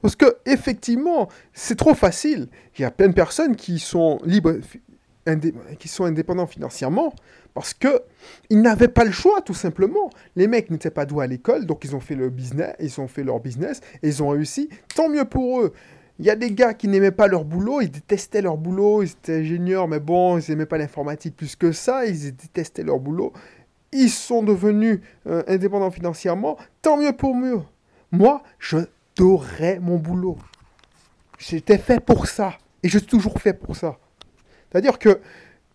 Parce 0.00 0.16
que, 0.16 0.36
effectivement, 0.46 1.28
c'est 1.52 1.76
trop 1.76 1.94
facile. 1.94 2.48
Il 2.78 2.82
y 2.82 2.84
a 2.84 2.90
plein 2.90 3.08
de 3.08 3.12
personnes 3.12 3.54
qui 3.54 3.78
sont 3.78 4.18
libres, 4.24 4.54
qui 5.78 5.88
sont 5.88 6.04
indépendants 6.04 6.46
financièrement 6.46 7.14
parce 7.54 7.74
que 7.74 8.02
ils 8.50 8.60
n'avaient 8.60 8.88
pas 8.88 9.04
le 9.04 9.12
choix, 9.12 9.40
tout 9.40 9.54
simplement. 9.54 10.10
Les 10.36 10.46
mecs 10.46 10.70
n'étaient 10.70 10.90
pas 10.90 11.06
doués 11.06 11.24
à 11.24 11.26
l'école, 11.26 11.66
donc 11.66 11.84
ils 11.84 11.94
ont 11.94 12.00
fait 12.00 12.14
le 12.14 12.30
business, 12.30 12.74
ils 12.80 13.00
ont 13.00 13.08
fait 13.08 13.22
leur 13.22 13.40
business 13.40 13.80
et 14.02 14.08
ils 14.08 14.22
ont 14.22 14.28
réussi. 14.28 14.68
Tant 14.94 15.08
mieux 15.08 15.24
pour 15.24 15.60
eux. 15.60 15.72
Il 16.18 16.26
y 16.26 16.30
a 16.30 16.36
des 16.36 16.52
gars 16.52 16.74
qui 16.74 16.88
n'aimaient 16.88 17.10
pas 17.10 17.26
leur 17.26 17.44
boulot, 17.44 17.80
ils 17.80 17.90
détestaient 17.90 18.42
leur 18.42 18.56
boulot, 18.56 19.02
ils 19.02 19.10
étaient 19.10 19.40
ingénieurs, 19.40 19.88
mais 19.88 19.98
bon, 19.98 20.38
ils 20.38 20.50
n'aimaient 20.50 20.66
pas 20.66 20.78
l'informatique 20.78 21.36
plus 21.36 21.56
que 21.56 21.72
ça, 21.72 22.06
ils 22.06 22.36
détestaient 22.36 22.84
leur 22.84 23.00
boulot. 23.00 23.32
Ils 23.92 24.10
sont 24.10 24.42
devenus 24.42 25.00
euh, 25.26 25.42
indépendants 25.48 25.90
financièrement, 25.90 26.56
tant 26.80 26.96
mieux 26.96 27.12
pour 27.12 27.36
eux. 27.36 27.62
Moi, 28.12 28.42
je 28.58 28.78
j'adorais 29.16 29.78
mon 29.80 29.96
boulot. 29.96 30.38
J'étais 31.38 31.78
fait 31.78 32.00
pour 32.00 32.26
ça. 32.26 32.54
Et 32.82 32.88
je 32.88 32.98
suis 32.98 33.06
toujours 33.06 33.40
fait 33.40 33.52
pour 33.52 33.76
ça. 33.76 33.98
C'est-à-dire 34.72 34.98
que 34.98 35.20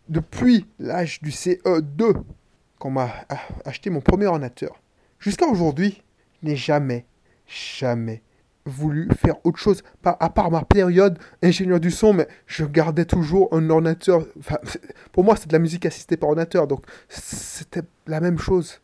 depuis 0.10 0.66
l'âge 0.80 1.22
du 1.22 1.30
CE2, 1.30 2.14
quand 2.80 2.90
m'a 2.90 3.12
acheté 3.64 3.92
mon 3.92 4.02
premier 4.02 4.26
ordinateur, 4.26 4.82
jusqu'à 5.20 5.46
aujourd'hui, 5.46 6.02
je 6.42 6.50
n'ai 6.50 6.56
jamais, 6.56 7.06
jamais 7.46 8.24
voulu 8.66 9.08
faire 9.16 9.36
autre 9.46 9.60
chose, 9.60 9.84
à 10.04 10.30
part 10.30 10.50
ma 10.50 10.64
période 10.64 11.20
ingénieur 11.44 11.80
du 11.80 11.92
son, 11.92 12.14
mais 12.14 12.28
je 12.48 12.66
gardais 12.66 13.06
toujours 13.06 13.50
un 13.52 13.70
ordinateur. 13.70 14.26
pour 15.12 15.24
moi, 15.24 15.36
c'est 15.36 15.48
de 15.48 15.54
la 15.54 15.60
musique 15.60 15.86
assistée 15.86 16.18
par 16.18 16.30
ordinateur, 16.30 16.68
donc 16.68 16.84
c'était 17.08 17.84
la 18.08 18.20
même 18.20 18.40
chose. 18.40 18.82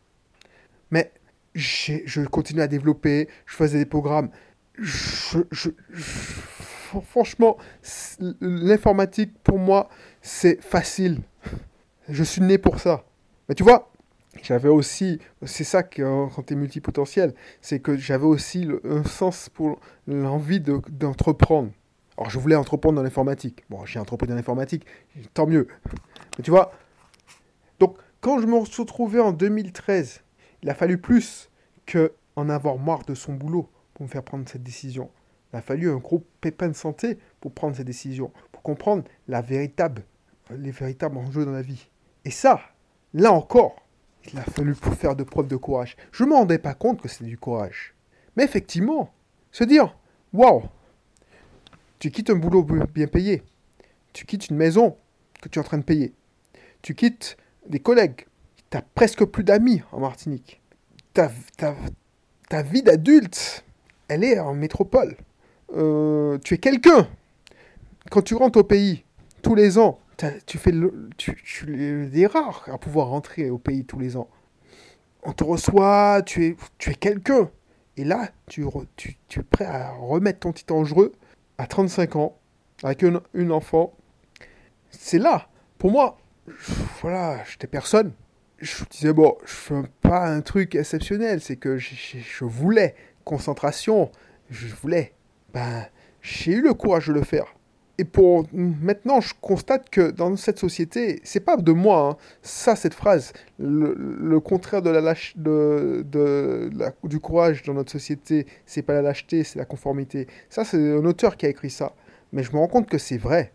Mais 0.92 1.12
je 1.54 2.24
continuais 2.26 2.62
à 2.62 2.68
développer, 2.68 3.28
je 3.46 3.56
faisais 3.56 3.78
des 3.78 3.86
programmes. 3.86 4.30
Franchement, 7.02 7.56
l'informatique, 8.40 9.32
pour 9.42 9.58
moi, 9.58 9.88
c'est 10.22 10.60
facile. 10.62 11.20
Je 12.08 12.22
suis 12.22 12.42
né 12.42 12.58
pour 12.58 12.80
ça. 12.80 13.04
Mais 13.48 13.54
tu 13.54 13.62
vois, 13.62 13.90
j'avais 14.42 14.68
aussi, 14.68 15.20
c'est 15.42 15.64
ça 15.64 15.82
que, 15.82 16.02
quand 16.34 16.42
tu 16.42 16.54
es 16.54 16.56
multipotentiel, 16.56 17.34
c'est 17.60 17.80
que 17.80 17.96
j'avais 17.96 18.24
aussi 18.24 18.68
un 18.84 19.04
sens 19.04 19.48
pour 19.48 19.80
l'envie 20.06 20.60
d'entreprendre. 20.60 21.70
Alors 22.16 22.30
je 22.30 22.38
voulais 22.38 22.56
entreprendre 22.56 22.96
dans 22.96 23.02
l'informatique. 23.02 23.64
Bon, 23.70 23.84
j'ai 23.86 23.98
entrepris 23.98 24.28
dans 24.28 24.34
l'informatique, 24.34 24.86
tant 25.34 25.46
mieux. 25.46 25.66
Mais 26.36 26.44
tu 26.44 26.50
vois, 26.50 26.72
donc 27.80 27.96
quand 28.20 28.40
je 28.40 28.46
me 28.46 28.64
suis 28.64 28.82
retrouvé 28.82 29.20
en 29.20 29.32
2013, 29.32 30.22
il 30.62 30.70
a 30.70 30.74
fallu 30.74 30.98
plus 30.98 31.50
que 31.86 32.12
en 32.36 32.48
avoir 32.48 32.78
marre 32.78 33.04
de 33.04 33.14
son 33.14 33.34
boulot 33.34 33.68
pour 33.94 34.04
me 34.04 34.10
faire 34.10 34.22
prendre 34.22 34.48
cette 34.48 34.62
décision. 34.62 35.10
Il 35.54 35.58
a 35.58 35.62
fallu 35.62 35.88
un 35.88 35.98
gros 35.98 36.20
pépin 36.40 36.66
de 36.66 36.72
santé 36.72 37.16
pour 37.40 37.52
prendre 37.52 37.76
cette 37.76 37.86
décision, 37.86 38.32
pour 38.50 38.62
comprendre 38.62 39.04
les 39.28 39.40
véritables 39.40 40.02
enjeux 40.50 41.44
dans 41.44 41.52
la 41.52 41.62
vie. 41.62 41.88
Et 42.24 42.32
ça, 42.32 42.60
là 43.12 43.30
encore, 43.30 43.76
il 44.32 44.36
a 44.36 44.42
fallu 44.42 44.74
faire 44.74 45.14
de 45.14 45.22
preuves 45.22 45.46
de 45.46 45.54
courage. 45.54 45.96
Je 46.10 46.24
ne 46.24 46.30
me 46.30 46.34
rendais 46.34 46.58
pas 46.58 46.74
compte 46.74 47.00
que 47.00 47.06
c'était 47.06 47.26
du 47.26 47.38
courage. 47.38 47.94
Mais 48.36 48.42
effectivement, 48.42 49.14
se 49.52 49.62
dire, 49.62 49.96
waouh, 50.32 50.64
tu 52.00 52.10
quittes 52.10 52.30
un 52.30 52.34
boulot 52.34 52.64
bien 52.64 53.06
payé, 53.06 53.44
tu 54.12 54.26
quittes 54.26 54.48
une 54.48 54.56
maison 54.56 54.96
que 55.40 55.48
tu 55.48 55.60
es 55.60 55.62
en 55.62 55.64
train 55.64 55.78
de 55.78 55.84
payer, 55.84 56.14
tu 56.82 56.96
quittes 56.96 57.36
des 57.68 57.78
collègues, 57.78 58.26
tu 58.72 58.76
n'as 58.76 58.82
presque 58.82 59.24
plus 59.24 59.44
d'amis 59.44 59.82
en 59.92 60.00
Martinique, 60.00 60.60
ta, 61.12 61.30
vie 62.62 62.82
d'adulte, 62.82 63.64
elle 64.08 64.24
est 64.24 64.40
en 64.40 64.52
métropole. 64.52 65.16
Euh, 65.74 66.38
tu 66.38 66.54
es 66.54 66.58
quelqu'un. 66.58 67.08
Quand 68.10 68.22
tu 68.22 68.34
rentres 68.34 68.58
au 68.58 68.64
pays, 68.64 69.04
tous 69.42 69.54
les 69.54 69.78
ans, 69.78 69.98
tu 70.46 70.58
fais 70.58 70.72
tu, 71.16 71.34
tu 71.42 72.10
es 72.14 72.26
rare 72.26 72.64
à 72.72 72.78
pouvoir 72.78 73.08
rentrer 73.08 73.50
au 73.50 73.58
pays 73.58 73.84
tous 73.84 73.98
les 73.98 74.16
ans. 74.16 74.28
On 75.22 75.32
te 75.32 75.42
reçoit, 75.42 76.22
tu 76.24 76.46
es, 76.46 76.56
tu 76.78 76.90
es 76.90 76.94
quelqu'un. 76.94 77.50
Et 77.96 78.04
là, 78.04 78.30
tu, 78.46 78.64
tu, 78.96 79.16
tu, 79.28 79.40
es 79.40 79.42
prêt 79.42 79.64
à 79.64 79.92
remettre 79.92 80.40
ton 80.40 80.52
titre 80.52 80.74
en 80.74 80.84
jeu 80.84 81.12
à 81.58 81.66
35 81.66 82.16
ans, 82.16 82.36
avec 82.82 83.02
une, 83.02 83.20
une 83.32 83.52
enfant. 83.52 83.94
C'est 84.90 85.18
là. 85.18 85.48
Pour 85.78 85.90
moi, 85.90 86.18
voilà, 87.00 87.42
j'étais 87.44 87.66
personne 87.66 88.12
je 88.64 88.84
disais, 88.90 89.12
bon, 89.12 89.36
je 89.44 89.52
fais 89.52 89.82
pas 90.00 90.26
un 90.26 90.40
truc 90.40 90.74
exceptionnel, 90.74 91.40
c'est 91.40 91.56
que 91.56 91.76
je, 91.78 91.94
je, 91.94 92.44
voulais 92.44 92.94
concentration, 93.24 94.10
je 94.50 94.74
voulais. 94.74 95.13
Ben, 95.54 95.86
j'ai 96.20 96.52
eu 96.52 96.60
le 96.60 96.74
courage 96.74 97.06
de 97.06 97.12
le 97.12 97.22
faire. 97.22 97.54
Et 97.96 98.04
pour 98.04 98.44
maintenant, 98.52 99.20
je 99.20 99.34
constate 99.40 99.88
que 99.88 100.10
dans 100.10 100.34
cette 100.34 100.58
société, 100.58 101.20
c'est 101.22 101.38
pas 101.38 101.56
de 101.56 101.70
moi, 101.70 102.10
hein, 102.10 102.16
ça, 102.42 102.74
cette 102.74 102.94
phrase, 102.94 103.32
le, 103.60 104.40
contraire 104.40 104.82
de 104.82 104.90
la 104.90 105.14
du 107.04 107.20
courage 107.20 107.62
dans 107.62 107.74
notre 107.74 107.92
société, 107.92 108.46
c'est 108.66 108.82
pas 108.82 108.94
la 108.94 109.02
lâcheté, 109.02 109.44
c'est 109.44 109.60
la 109.60 109.64
conformité. 109.64 110.26
Ça, 110.50 110.64
c'est 110.64 110.76
un 110.76 111.04
auteur 111.04 111.36
qui 111.36 111.46
a 111.46 111.50
écrit 111.50 111.70
ça. 111.70 111.92
Mais 112.32 112.42
je 112.42 112.50
me 112.50 112.58
rends 112.58 112.66
compte 112.66 112.88
que 112.88 112.98
c'est 112.98 113.16
vrai. 113.16 113.52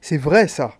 C'est 0.00 0.18
vrai, 0.18 0.48
ça. 0.48 0.74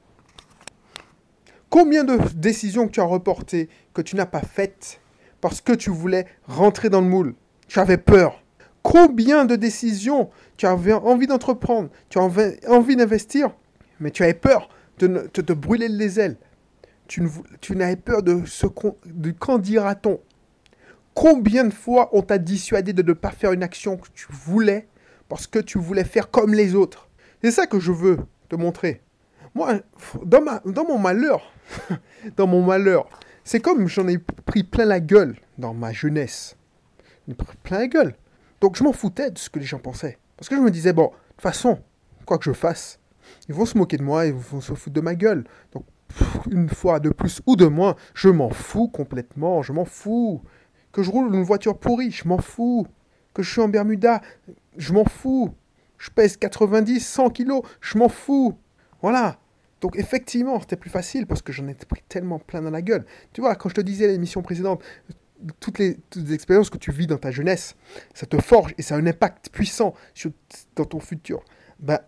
Combien 1.70 2.02
de 2.02 2.18
décisions 2.34 2.88
que 2.88 2.92
tu 2.92 3.00
as 3.00 3.04
reportées, 3.04 3.68
que 3.94 4.02
tu 4.02 4.16
n'as 4.16 4.26
pas 4.26 4.40
faites, 4.40 5.00
parce 5.40 5.60
que 5.60 5.72
tu 5.72 5.90
voulais 5.90 6.26
rentrer 6.48 6.90
dans 6.90 7.02
le 7.02 7.08
moule? 7.08 7.34
Tu 7.68 7.78
avais 7.78 7.98
peur. 7.98 8.42
Combien 8.82 9.44
de 9.44 9.56
décisions 9.56 10.30
tu 10.56 10.66
avais 10.66 10.92
envie 10.92 11.26
d'entreprendre, 11.26 11.90
tu 12.08 12.18
avais 12.18 12.58
envie 12.66 12.96
d'investir, 12.96 13.50
mais 14.00 14.10
tu 14.10 14.22
avais 14.22 14.34
peur 14.34 14.68
de 14.98 15.26
te, 15.32 15.52
brûler 15.52 15.88
les 15.88 16.18
ailes. 16.18 16.36
Tu, 17.06 17.22
n'avais 17.70 17.96
peur 17.96 18.22
de 18.22 18.44
ce 18.46 18.66
du 19.04 19.34
qu'en 19.34 19.58
dira-t-on? 19.58 20.20
Combien 21.14 21.64
de 21.64 21.72
fois 21.72 22.10
on 22.12 22.22
t'a 22.22 22.38
dissuadé 22.38 22.92
de 22.92 23.02
ne 23.02 23.12
pas 23.12 23.30
faire 23.30 23.52
une 23.52 23.62
action 23.62 23.96
que 23.96 24.08
tu 24.12 24.26
voulais 24.30 24.88
parce 25.28 25.46
que 25.46 25.58
tu 25.58 25.78
voulais 25.78 26.04
faire 26.04 26.30
comme 26.30 26.52
les 26.52 26.74
autres? 26.74 27.08
C'est 27.42 27.50
ça 27.50 27.66
que 27.66 27.78
je 27.78 27.92
veux 27.92 28.18
te 28.48 28.56
montrer. 28.56 29.02
Moi, 29.54 29.80
dans, 30.24 30.42
mon 30.86 30.98
malheur, 30.98 31.52
dans 32.36 32.46
mon 32.46 32.62
malheur, 32.62 33.08
c'est 33.44 33.60
comme 33.60 33.86
j'en 33.88 34.08
ai 34.08 34.18
pris 34.18 34.64
plein 34.64 34.84
la 34.84 35.00
gueule 35.00 35.36
dans 35.56 35.72
ma 35.72 35.92
jeunesse. 35.92 36.56
Plein 37.62 37.78
la 37.78 37.86
gueule. 37.86 38.14
Donc 38.60 38.76
je 38.76 38.84
m'en 38.84 38.92
foutais 38.92 39.30
de 39.30 39.38
ce 39.38 39.48
que 39.48 39.58
les 39.58 39.64
gens 39.64 39.78
pensaient. 39.78 40.18
Parce 40.36 40.48
que 40.48 40.56
je 40.56 40.60
me 40.60 40.70
disais, 40.70 40.92
bon, 40.92 41.06
de 41.06 41.10
toute 41.10 41.40
façon, 41.40 41.78
quoi 42.24 42.38
que 42.38 42.44
je 42.44 42.52
fasse, 42.52 42.98
ils 43.48 43.54
vont 43.54 43.66
se 43.66 43.76
moquer 43.76 43.96
de 43.96 44.02
moi, 44.02 44.26
ils 44.26 44.32
vont 44.32 44.60
se 44.60 44.74
foutre 44.74 44.94
de 44.94 45.00
ma 45.00 45.14
gueule. 45.14 45.44
Donc, 45.72 45.84
une 46.50 46.68
fois 46.68 47.00
de 47.00 47.10
plus 47.10 47.40
ou 47.46 47.56
de 47.56 47.66
moins, 47.66 47.96
je 48.14 48.28
m'en 48.28 48.50
fous 48.50 48.88
complètement, 48.88 49.62
je 49.62 49.72
m'en 49.72 49.84
fous. 49.84 50.42
Que 50.92 51.02
je 51.02 51.10
roule 51.10 51.34
une 51.34 51.42
voiture 51.42 51.78
pourrie, 51.78 52.10
je 52.10 52.26
m'en 52.26 52.38
fous. 52.38 52.86
Que 53.34 53.42
je 53.42 53.50
suis 53.50 53.60
en 53.60 53.68
Bermuda, 53.68 54.22
je 54.76 54.92
m'en 54.92 55.04
fous. 55.04 55.54
Je 55.98 56.10
pèse 56.10 56.36
90, 56.36 57.00
100 57.00 57.30
kilos, 57.30 57.62
je 57.80 57.98
m'en 57.98 58.08
fous. 58.08 58.54
Voilà. 59.02 59.38
Donc 59.80 59.96
effectivement, 59.96 60.58
c'était 60.60 60.76
plus 60.76 60.90
facile 60.90 61.26
parce 61.26 61.42
que 61.42 61.52
j'en 61.52 61.68
ai 61.68 61.74
pris 61.74 62.02
tellement 62.08 62.38
plein 62.38 62.62
dans 62.62 62.70
la 62.70 62.82
gueule. 62.82 63.04
Tu 63.32 63.40
vois, 63.40 63.54
quand 63.56 63.68
je 63.68 63.74
te 63.74 63.80
disais 63.80 64.06
l'émission 64.08 64.42
précédente, 64.42 64.82
toutes 65.60 65.78
les, 65.78 65.98
expériences 66.32 66.70
que 66.70 66.78
tu 66.78 66.92
vis 66.92 67.06
dans 67.06 67.18
ta 67.18 67.30
jeunesse, 67.30 67.76
ça 68.14 68.26
te 68.26 68.40
forge 68.40 68.74
et 68.78 68.82
ça 68.82 68.94
a 68.94 68.98
un 68.98 69.06
impact 69.06 69.50
puissant 69.50 69.94
sur, 70.14 70.30
dans 70.74 70.84
ton 70.84 71.00
futur. 71.00 71.42
Ben, 71.78 71.98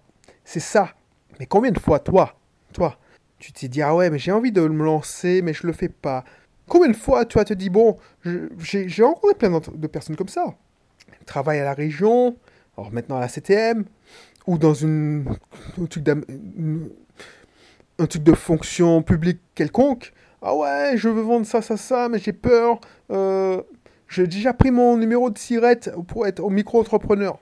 c'est 0.45 0.61
ça. 0.61 0.95
Mais 1.39 1.47
combien 1.47 1.71
de 1.71 1.79
fois, 1.79 1.99
toi, 1.99 2.39
toi, 2.73 2.99
tu 3.39 3.53
t'es 3.53 3.69
dit, 3.69 3.83
ah 3.83 3.95
ouais, 3.95 4.11
mais 4.11 4.19
j'ai 4.19 4.33
envie 4.33 4.53
de 4.53 4.67
me 4.67 4.85
lancer, 4.85 5.43
mais 5.43 5.53
je 5.53 5.67
le 5.67 5.73
fais 5.73 5.89
pas. 5.89 6.25
Combien 6.67 6.89
de 6.89 6.97
fois 6.97 7.25
tu 7.25 7.43
te 7.45 7.55
dit, 7.55 7.71
bon, 7.71 7.97
j'ai 8.59 9.03
rencontré 9.03 9.35
plein 9.35 9.61
de 9.75 9.87
personnes 9.87 10.17
comme 10.17 10.29
ça. 10.29 10.55
Travaille 11.27 11.61
à 11.61 11.65
la 11.65 11.75
région, 11.75 12.37
alors 12.77 12.93
maintenant 12.93 13.17
à 13.17 13.21
la 13.21 13.29
CTM, 13.29 13.85
ou 14.47 14.59
dans 14.59 14.75
une, 14.75 15.25
un 17.99 18.07
truc 18.07 18.23
de 18.23 18.33
fonction 18.33 19.03
publique 19.03 19.41
quelconque. 19.55 20.13
Ah 20.41 20.55
ouais, 20.55 20.93
je 20.97 21.09
veux 21.09 21.23
vendre 21.23 21.47
ça, 21.47 21.63
ça, 21.63 21.77
ça, 21.77 22.09
mais 22.09 22.19
j'ai 22.19 22.33
peur. 22.33 22.81
Euh, 23.11 23.61
j'ai 24.07 24.27
déjà 24.27 24.53
pris 24.53 24.71
mon 24.71 24.97
numéro 24.97 25.31
de 25.31 25.39
sirette 25.39 25.91
pour 26.07 26.27
être 26.27 26.41
au 26.41 26.51
micro-entrepreneur. 26.51 27.39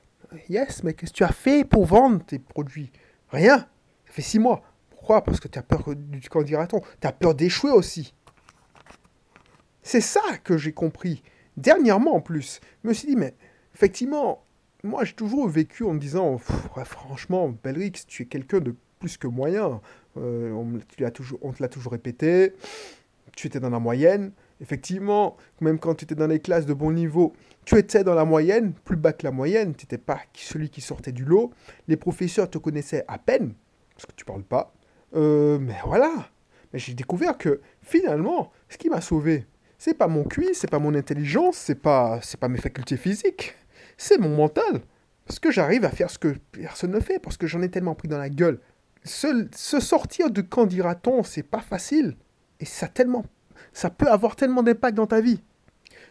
Yes, 0.49 0.83
mais 0.83 0.95
qu'est-ce 0.95 1.13
que 1.13 1.19
tu 1.19 1.25
as 1.25 1.33
fait 1.33 1.65
pour 1.65 1.85
vendre 1.85 2.25
tes 2.25 2.39
produits? 2.39 2.91
Rien. 3.31 3.59
Ça 3.59 4.13
fait 4.13 4.23
six 4.23 4.39
mois. 4.39 4.63
Pourquoi? 4.91 5.23
Parce 5.23 5.41
que 5.41 5.49
tu 5.49 5.59
as 5.59 5.63
peur 5.63 5.85
du 5.95 6.29
candidaton. 6.29 6.81
Tu 7.01 7.07
as 7.07 7.13
peur 7.13 7.35
d'échouer 7.35 7.71
aussi. 7.71 8.15
C'est 9.83 10.01
ça 10.01 10.21
que 10.43 10.57
j'ai 10.57 10.73
compris. 10.73 11.23
Dernièrement 11.57 12.17
en 12.17 12.21
plus. 12.21 12.61
Je 12.83 12.89
me 12.89 12.95
suis 12.95 13.09
dit, 13.09 13.17
mais 13.17 13.35
effectivement, 13.75 14.45
moi 14.83 15.05
j'ai 15.05 15.15
toujours 15.15 15.49
vécu 15.49 15.85
en 15.85 15.93
me 15.93 16.01
disant, 16.01 16.39
franchement, 16.39 17.55
Belrix, 17.63 18.05
tu 18.07 18.25
es 18.25 18.27
quelqu'un 18.27 18.61
de 18.61 18.75
plus 18.99 19.17
que 19.17 19.27
moyen. 19.27 19.81
Euh, 20.19 20.53
on, 20.53 20.79
te 20.79 21.03
l'a 21.03 21.11
toujours, 21.11 21.93
répété. 21.93 22.55
Tu 23.37 23.47
étais 23.47 23.61
dans 23.61 23.71
la 23.71 23.79
moyenne. 23.79 24.33
Effectivement, 24.61 25.37
même 25.61 25.79
quand 25.79 25.95
tu 25.95 26.05
étais 26.05 26.15
dans 26.15 26.27
les 26.27 26.41
classes 26.41 26.65
de 26.65 26.73
bon 26.73 26.93
niveau, 26.93 27.35
tu 27.67 27.77
étais 27.77 28.05
dans 28.05 28.15
la 28.15 28.25
moyenne, 28.25 28.73
plus 28.85 28.97
bas 28.97 29.13
que 29.13 29.25
la 29.25 29.31
moyenne, 29.31 29.75
tu 29.75 29.85
n'étais 29.85 29.99
pas 29.99 30.21
celui 30.33 30.71
qui 30.71 30.81
sortait 30.81 31.13
du 31.13 31.25
lot. 31.25 31.53
Les 31.89 31.97
professeurs 31.97 32.49
te 32.49 32.57
connaissaient 32.57 33.05
à 33.09 33.19
peine, 33.19 33.53
parce 33.95 34.07
que 34.07 34.13
tu 34.17 34.25
parles 34.25 34.45
pas. 34.45 34.73
Euh, 35.15 35.59
mais 35.59 35.77
voilà. 35.85 36.31
Mais 36.73 36.79
j'ai 36.79 36.95
découvert 36.95 37.37
que 37.37 37.61
finalement, 37.83 38.51
ce 38.69 38.79
qui 38.79 38.89
m'a 38.89 39.03
sauvé, 39.03 39.45
c'est 39.79 39.95
pas 39.95 40.09
mon 40.09 40.25
QI, 40.25 40.55
c'est 40.55 40.71
pas 40.71 40.79
mon 40.79 40.95
intelligence, 40.95 41.57
c'est 41.57 41.81
pas, 41.81 42.21
c'est 42.23 42.41
pas 42.41 42.49
mes 42.49 42.59
facultés 42.59 42.97
physiques, 42.97 43.55
c'est 43.99 44.19
mon 44.19 44.35
mental. 44.35 44.81
Parce 45.27 45.39
que 45.39 45.51
j'arrive 45.51 45.85
à 45.85 45.91
faire 45.91 46.09
ce 46.09 46.19
que 46.19 46.37
personne 46.53 46.93
ne 46.93 47.01
fait, 47.01 47.19
parce 47.19 47.37
que 47.37 47.47
j'en 47.47 47.61
ai 47.61 47.69
tellement 47.69 47.95
pris 47.95 48.09
dans 48.09 48.19
la 48.19 48.31
gueule. 48.31 48.61
Se, 49.07 49.81
sortir 49.81 50.31
de 50.31 50.43
quand 50.43 50.67
dira-t-on, 50.67 51.23
c'est 51.23 51.43
pas 51.43 51.61
facile. 51.61 52.17
Et 52.61 52.65
ça, 52.65 52.89
tellement, 52.89 53.25
ça 53.73 53.91
peut 53.91 54.09
avoir 54.09 54.37
tellement 54.37 54.63
d'impact 54.63 54.97
dans 54.97 55.07
ta 55.07 55.21
vie. 55.21 55.41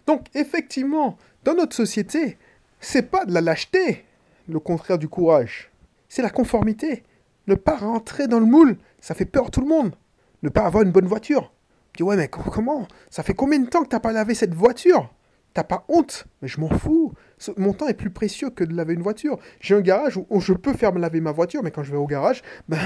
Donc, 0.07 0.27
effectivement, 0.33 1.17
dans 1.43 1.55
notre 1.55 1.75
société, 1.75 2.37
c'est 2.79 3.09
pas 3.09 3.25
de 3.25 3.33
la 3.33 3.41
lâcheté, 3.41 4.05
le 4.47 4.59
contraire 4.59 4.97
du 4.97 5.07
courage. 5.07 5.71
C'est 6.07 6.21
la 6.21 6.29
conformité. 6.29 7.03
Ne 7.47 7.55
pas 7.55 7.77
rentrer 7.77 8.27
dans 8.27 8.39
le 8.39 8.45
moule, 8.45 8.77
ça 8.99 9.15
fait 9.15 9.25
peur 9.25 9.51
tout 9.51 9.61
le 9.61 9.67
monde. 9.67 9.95
Ne 10.43 10.49
pas 10.49 10.65
avoir 10.65 10.83
une 10.83 10.91
bonne 10.91 11.07
voiture. 11.07 11.51
Tu 11.93 11.97
dis, 11.97 12.03
ouais, 12.03 12.15
mais 12.15 12.27
comment? 12.27 12.87
Ça 13.09 13.23
fait 13.23 13.33
combien 13.33 13.59
de 13.59 13.69
temps 13.69 13.83
que 13.83 13.89
t'as 13.89 13.99
pas 13.99 14.11
lavé 14.11 14.35
cette 14.35 14.53
voiture? 14.53 15.11
T'as 15.53 15.63
pas 15.63 15.85
honte? 15.87 16.25
Mais 16.41 16.47
je 16.47 16.59
m'en 16.59 16.69
fous. 16.69 17.13
Mon 17.57 17.73
temps 17.73 17.87
est 17.87 17.93
plus 17.93 18.09
précieux 18.09 18.49
que 18.49 18.63
de 18.63 18.75
laver 18.75 18.93
une 18.93 19.01
voiture. 19.01 19.39
J'ai 19.59 19.75
un 19.75 19.81
garage 19.81 20.17
où, 20.17 20.39
je 20.39 20.53
peux 20.53 20.73
faire 20.73 20.93
me 20.93 20.99
laver 20.99 21.21
ma 21.21 21.31
voiture, 21.31 21.63
mais 21.63 21.71
quand 21.71 21.83
je 21.83 21.91
vais 21.91 21.97
au 21.97 22.07
garage, 22.07 22.41
ben, 22.69 22.79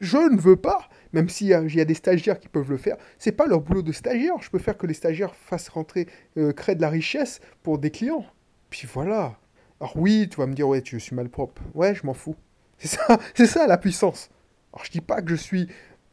je 0.00 0.16
ne 0.16 0.40
veux 0.40 0.56
pas. 0.56 0.88
Même 1.12 1.28
s'il 1.28 1.48
y, 1.48 1.54
a 1.54 1.84
des 1.84 1.94
stagiaires 1.94 2.38
qui 2.38 2.48
peuvent 2.48 2.70
le 2.70 2.76
faire, 2.76 2.96
c'est 3.18 3.32
pas 3.32 3.46
leur 3.46 3.60
boulot 3.60 3.82
de 3.82 3.92
stagiaire. 3.92 4.40
Je 4.40 4.50
peux 4.50 4.58
faire 4.58 4.76
que 4.76 4.86
les 4.86 4.94
stagiaires 4.94 5.34
fassent 5.34 5.68
rentrer, 5.68 6.06
euh, 6.36 6.52
créer 6.52 6.76
de 6.76 6.80
la 6.80 6.88
richesse 6.88 7.40
pour 7.62 7.78
des 7.78 7.90
clients. 7.90 8.24
Puis 8.70 8.88
voilà. 8.92 9.36
Alors 9.80 9.96
oui, 9.96 10.28
tu 10.30 10.36
vas 10.36 10.46
me 10.46 10.54
dire, 10.54 10.68
ouais, 10.68 10.82
tu 10.82 11.00
suis 11.00 11.16
malpropre. 11.16 11.62
Ouais, 11.74 11.94
je 11.94 12.06
m'en 12.06 12.14
fous. 12.14 12.36
C'est 12.78 12.88
ça, 12.88 13.18
c'est 13.34 13.46
ça 13.46 13.66
la 13.66 13.78
puissance. 13.78 14.30
Alors 14.72 14.84
je 14.84 14.90
dis 14.90 15.00
pas 15.00 15.20
que 15.20 15.30
je 15.30 15.34
suis, 15.34 15.68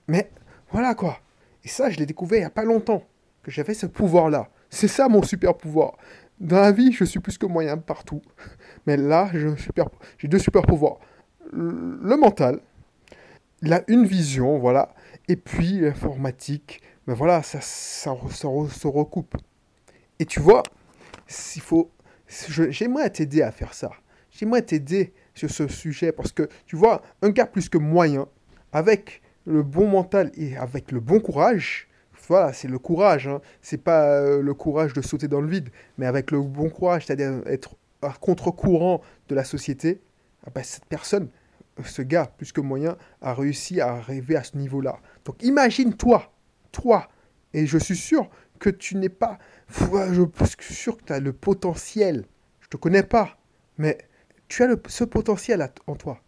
mais 0.07 0.31
voilà 0.71 0.95
quoi. 0.95 1.19
Et 1.63 1.67
ça, 1.67 1.89
je 1.89 1.97
l'ai 1.97 2.05
découvert 2.05 2.39
il 2.39 2.43
y 2.43 2.45
a 2.45 2.49
pas 2.49 2.63
longtemps 2.63 3.03
que 3.43 3.51
j'avais 3.51 3.73
ce 3.73 3.85
pouvoir-là. 3.85 4.49
C'est 4.69 4.87
ça 4.87 5.07
mon 5.07 5.21
super 5.21 5.55
pouvoir. 5.55 5.97
Dans 6.39 6.59
la 6.59 6.71
vie, 6.71 6.91
je 6.91 7.03
suis 7.03 7.19
plus 7.19 7.37
que 7.37 7.45
moyen 7.45 7.77
partout. 7.77 8.21
Mais 8.85 8.97
là, 8.97 9.31
j'ai 10.17 10.27
deux 10.27 10.39
super 10.39 10.61
pouvoirs. 10.63 10.99
Le 11.51 12.15
mental, 12.17 12.59
a 13.71 13.81
une 13.87 14.05
vision, 14.05 14.57
voilà. 14.59 14.93
Et 15.27 15.35
puis 15.35 15.79
l'informatique, 15.79 16.81
mais 17.07 17.13
voilà, 17.13 17.41
ça, 17.43 17.59
ça, 17.61 18.15
se 18.29 18.87
recoupe. 18.87 19.35
Et 20.19 20.25
tu 20.25 20.39
vois, 20.39 20.63
s'il 21.25 21.61
faut, 21.61 21.91
j'aimerais 22.69 23.09
t'aider 23.09 23.41
à 23.41 23.51
faire 23.51 23.73
ça. 23.73 23.91
J'aimerais 24.31 24.61
t'aider 24.61 25.13
sur 25.33 25.49
ce 25.49 25.67
sujet 25.67 26.11
parce 26.11 26.31
que 26.31 26.47
tu 26.65 26.75
vois, 26.75 27.01
un 27.21 27.29
gars 27.29 27.47
plus 27.47 27.69
que 27.69 27.77
moyen, 27.77 28.27
avec 28.71 29.21
le 29.45 29.63
bon 29.63 29.87
mental 29.87 30.31
et 30.35 30.57
avec 30.57 30.91
le 30.91 30.99
bon 30.99 31.19
courage, 31.19 31.87
voilà, 32.27 32.53
c'est 32.53 32.67
le 32.67 32.79
courage. 32.79 33.27
Hein. 33.27 33.41
C'est 33.61 33.81
pas 33.81 34.19
euh, 34.19 34.41
le 34.41 34.53
courage 34.53 34.93
de 34.93 35.01
sauter 35.01 35.27
dans 35.27 35.41
le 35.41 35.47
vide, 35.47 35.69
mais 35.97 36.05
avec 36.05 36.31
le 36.31 36.41
bon 36.41 36.69
courage, 36.69 37.05
c'est-à-dire 37.05 37.41
être 37.45 37.75
à 38.01 38.13
contre-courant 38.19 39.01
de 39.29 39.35
la 39.35 39.43
société, 39.43 40.01
ah 40.45 40.51
bah, 40.53 40.63
cette 40.63 40.85
personne, 40.85 41.29
ce 41.83 42.01
gars, 42.01 42.31
plus 42.37 42.51
que 42.51 42.61
moyen, 42.61 42.97
a 43.21 43.33
réussi 43.33 43.81
à 43.81 43.93
arriver 43.93 44.35
à 44.35 44.43
ce 44.43 44.57
niveau-là. 44.57 44.99
Donc 45.25 45.41
imagine-toi, 45.43 46.31
toi, 46.71 47.09
et 47.53 47.65
je 47.65 47.77
suis 47.77 47.97
sûr 47.97 48.29
que 48.59 48.69
tu 48.69 48.95
n'es 48.95 49.09
pas. 49.09 49.39
Je 49.69 50.25
suis 50.59 50.73
sûr 50.73 50.97
que 50.97 51.03
tu 51.03 51.13
as 51.13 51.19
le 51.19 51.33
potentiel. 51.33 52.25
Je 52.59 52.67
te 52.67 52.77
connais 52.77 53.03
pas, 53.03 53.37
mais 53.77 53.97
tu 54.47 54.63
as 54.63 54.75
ce 54.87 55.03
potentiel 55.03 55.67
en 55.87 55.95
toi. 55.95 56.19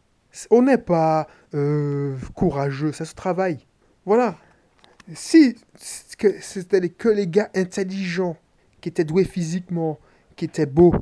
On 0.52 0.62
n'est 0.62 0.78
pas 0.78 1.28
euh, 1.54 2.16
courageux, 2.36 2.92
ça 2.92 3.06
se 3.06 3.16
travaille. 3.16 3.66
Voilà. 4.06 4.38
Si 5.14 5.56
c'était 5.78 6.90
que 6.90 7.10
les 7.10 7.28
gars 7.28 7.50
intelligents, 7.56 8.38
qui 8.82 8.90
étaient 8.90 9.04
doués 9.04 9.26
physiquement, 9.26 10.00
qui 10.36 10.46
étaient 10.46 10.66
beaux, 10.66 10.94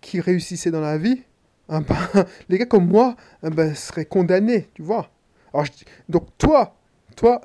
qui 0.00 0.20
réussissaient 0.20 0.70
dans 0.70 0.80
la 0.80 0.98
vie, 0.98 1.22
ah 1.68 1.80
ben, 1.80 1.96
les 2.48 2.58
gars 2.58 2.66
comme 2.66 2.88
moi 2.88 3.16
ah 3.42 3.50
ben, 3.50 3.74
seraient 3.74 4.04
condamnés, 4.04 4.68
tu 4.74 4.82
vois. 4.82 5.10
Alors, 5.52 5.66
donc 6.08 6.26
toi, 6.36 6.76
toi, 7.16 7.40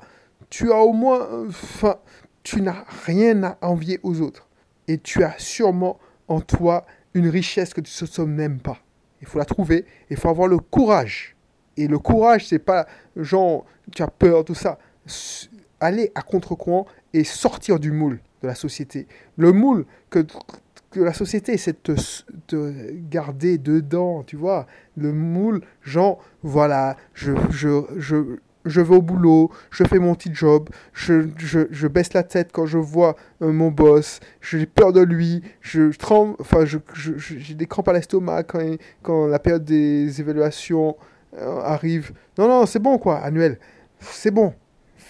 tu 0.50 0.72
as 0.72 0.78
au 0.78 0.92
moins, 0.92 1.46
enfin, 1.48 1.96
tu 2.42 2.60
n'as 2.60 2.84
rien 3.06 3.42
à 3.44 3.58
envier 3.62 4.00
aux 4.02 4.20
autres. 4.20 4.48
Et 4.88 4.98
tu 4.98 5.22
as 5.22 5.38
sûrement 5.38 5.98
en 6.28 6.40
toi 6.40 6.86
une 7.14 7.28
richesse 7.28 7.72
que 7.72 7.80
tu 7.80 8.04
ne 8.20 8.24
même 8.24 8.60
pas. 8.60 8.78
Il 9.20 9.26
faut 9.26 9.38
la 9.38 9.44
trouver, 9.44 9.84
il 10.08 10.16
faut 10.16 10.28
avoir 10.28 10.48
le 10.48 10.58
courage. 10.58 11.36
Et 11.76 11.86
le 11.86 11.98
courage, 11.98 12.46
c'est 12.48 12.58
pas 12.58 12.86
genre, 13.16 13.64
tu 13.92 14.02
as 14.02 14.08
peur, 14.08 14.44
tout 14.44 14.54
ça. 14.54 14.78
Aller 15.80 16.12
à 16.14 16.22
contre-courant 16.22 16.86
et 17.12 17.24
sortir 17.24 17.80
du 17.80 17.92
moule 17.92 18.20
de 18.42 18.46
la 18.46 18.54
société. 18.54 19.06
Le 19.36 19.52
moule 19.52 19.86
que, 20.10 20.24
que 20.90 21.00
la 21.00 21.12
société 21.12 21.52
essaie 21.52 21.72
de 21.72 21.96
te, 22.46 22.92
garder 23.08 23.58
dedans, 23.58 24.22
tu 24.22 24.36
vois. 24.36 24.66
Le 24.96 25.12
moule, 25.12 25.62
genre, 25.82 26.18
voilà, 26.42 26.96
je, 27.14 27.32
je, 27.50 27.84
je, 27.96 28.36
je 28.64 28.80
vais 28.80 28.94
au 28.94 29.02
boulot, 29.02 29.50
je 29.70 29.84
fais 29.84 29.98
mon 29.98 30.14
petit 30.14 30.34
job, 30.34 30.68
je, 30.92 31.28
je, 31.36 31.60
je 31.70 31.88
baisse 31.88 32.12
la 32.12 32.22
tête 32.22 32.50
quand 32.52 32.66
je 32.66 32.78
vois 32.78 33.16
euh, 33.42 33.52
mon 33.52 33.70
boss, 33.70 34.20
j'ai 34.40 34.66
peur 34.66 34.92
de 34.92 35.00
lui, 35.00 35.42
je, 35.60 35.96
tremble, 35.96 36.36
enfin, 36.40 36.64
j'ai 36.64 37.54
des 37.54 37.66
crampes 37.66 37.88
à 37.88 37.92
l'estomac 37.92 38.44
quand, 38.44 38.60
quand 39.02 39.26
la 39.26 39.38
période 39.38 39.64
des 39.64 40.20
évaluations 40.20 40.96
euh, 41.38 41.60
arrive. 41.60 42.12
Non, 42.38 42.48
non, 42.48 42.66
c'est 42.66 42.80
bon, 42.80 42.98
quoi, 42.98 43.18
annuel. 43.18 43.58
C'est 44.00 44.30
bon. 44.30 44.54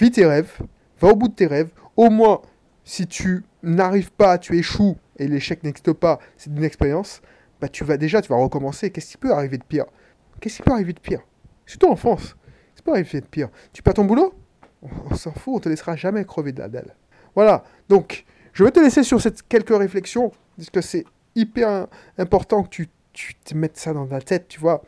Vis 0.00 0.10
tes 0.10 0.24
rêves, 0.24 0.58
va 0.98 1.08
au 1.08 1.16
bout 1.16 1.28
de 1.28 1.34
tes 1.34 1.46
rêves. 1.46 1.70
Au 1.94 2.08
moins, 2.08 2.40
si 2.84 3.06
tu 3.06 3.44
n'arrives 3.62 4.12
pas, 4.12 4.38
tu 4.38 4.56
échoues 4.56 4.96
et 5.18 5.28
l'échec 5.28 5.62
n'existe 5.62 5.92
pas, 5.92 6.18
c'est 6.38 6.48
une 6.48 6.64
expérience, 6.64 7.20
bah 7.60 7.68
tu 7.68 7.84
vas 7.84 7.98
déjà, 7.98 8.22
tu 8.22 8.30
vas 8.30 8.36
recommencer. 8.36 8.90
Qu'est-ce 8.90 9.10
qui 9.10 9.18
peut 9.18 9.32
arriver 9.32 9.58
de 9.58 9.64
pire? 9.64 9.84
Qu'est-ce 10.40 10.56
qui 10.56 10.62
peut 10.62 10.72
arriver 10.72 10.94
de 10.94 11.00
pire? 11.00 11.20
Surtout 11.66 11.90
en 11.90 11.96
France. 11.96 12.34
C'est 12.74 12.82
pas 12.82 12.92
arriver 12.92 13.20
de 13.20 13.26
pire? 13.26 13.50
Tu 13.74 13.82
perds 13.82 13.94
ton 13.94 14.06
boulot? 14.06 14.32
On, 14.80 15.14
s'en 15.14 15.32
fout, 15.32 15.56
on 15.56 15.60
te 15.60 15.68
laissera 15.68 15.94
jamais 15.96 16.24
crever 16.24 16.52
de 16.52 16.60
la 16.60 16.68
dalle. 16.68 16.96
Voilà, 17.34 17.62
donc 17.90 18.24
je 18.54 18.64
vais 18.64 18.70
te 18.70 18.80
laisser 18.80 19.02
sur 19.02 19.20
cette 19.20 19.46
quelques 19.46 19.76
réflexions, 19.76 20.32
parce 20.56 20.70
que 20.70 20.80
c'est 20.80 21.04
hyper 21.34 21.88
important 22.16 22.62
que 22.62 22.70
tu, 22.70 22.88
tu 23.12 23.34
te 23.34 23.54
mettes 23.54 23.76
ça 23.76 23.92
dans 23.92 24.06
ta 24.06 24.22
tête, 24.22 24.48
tu 24.48 24.58
vois. 24.58 24.82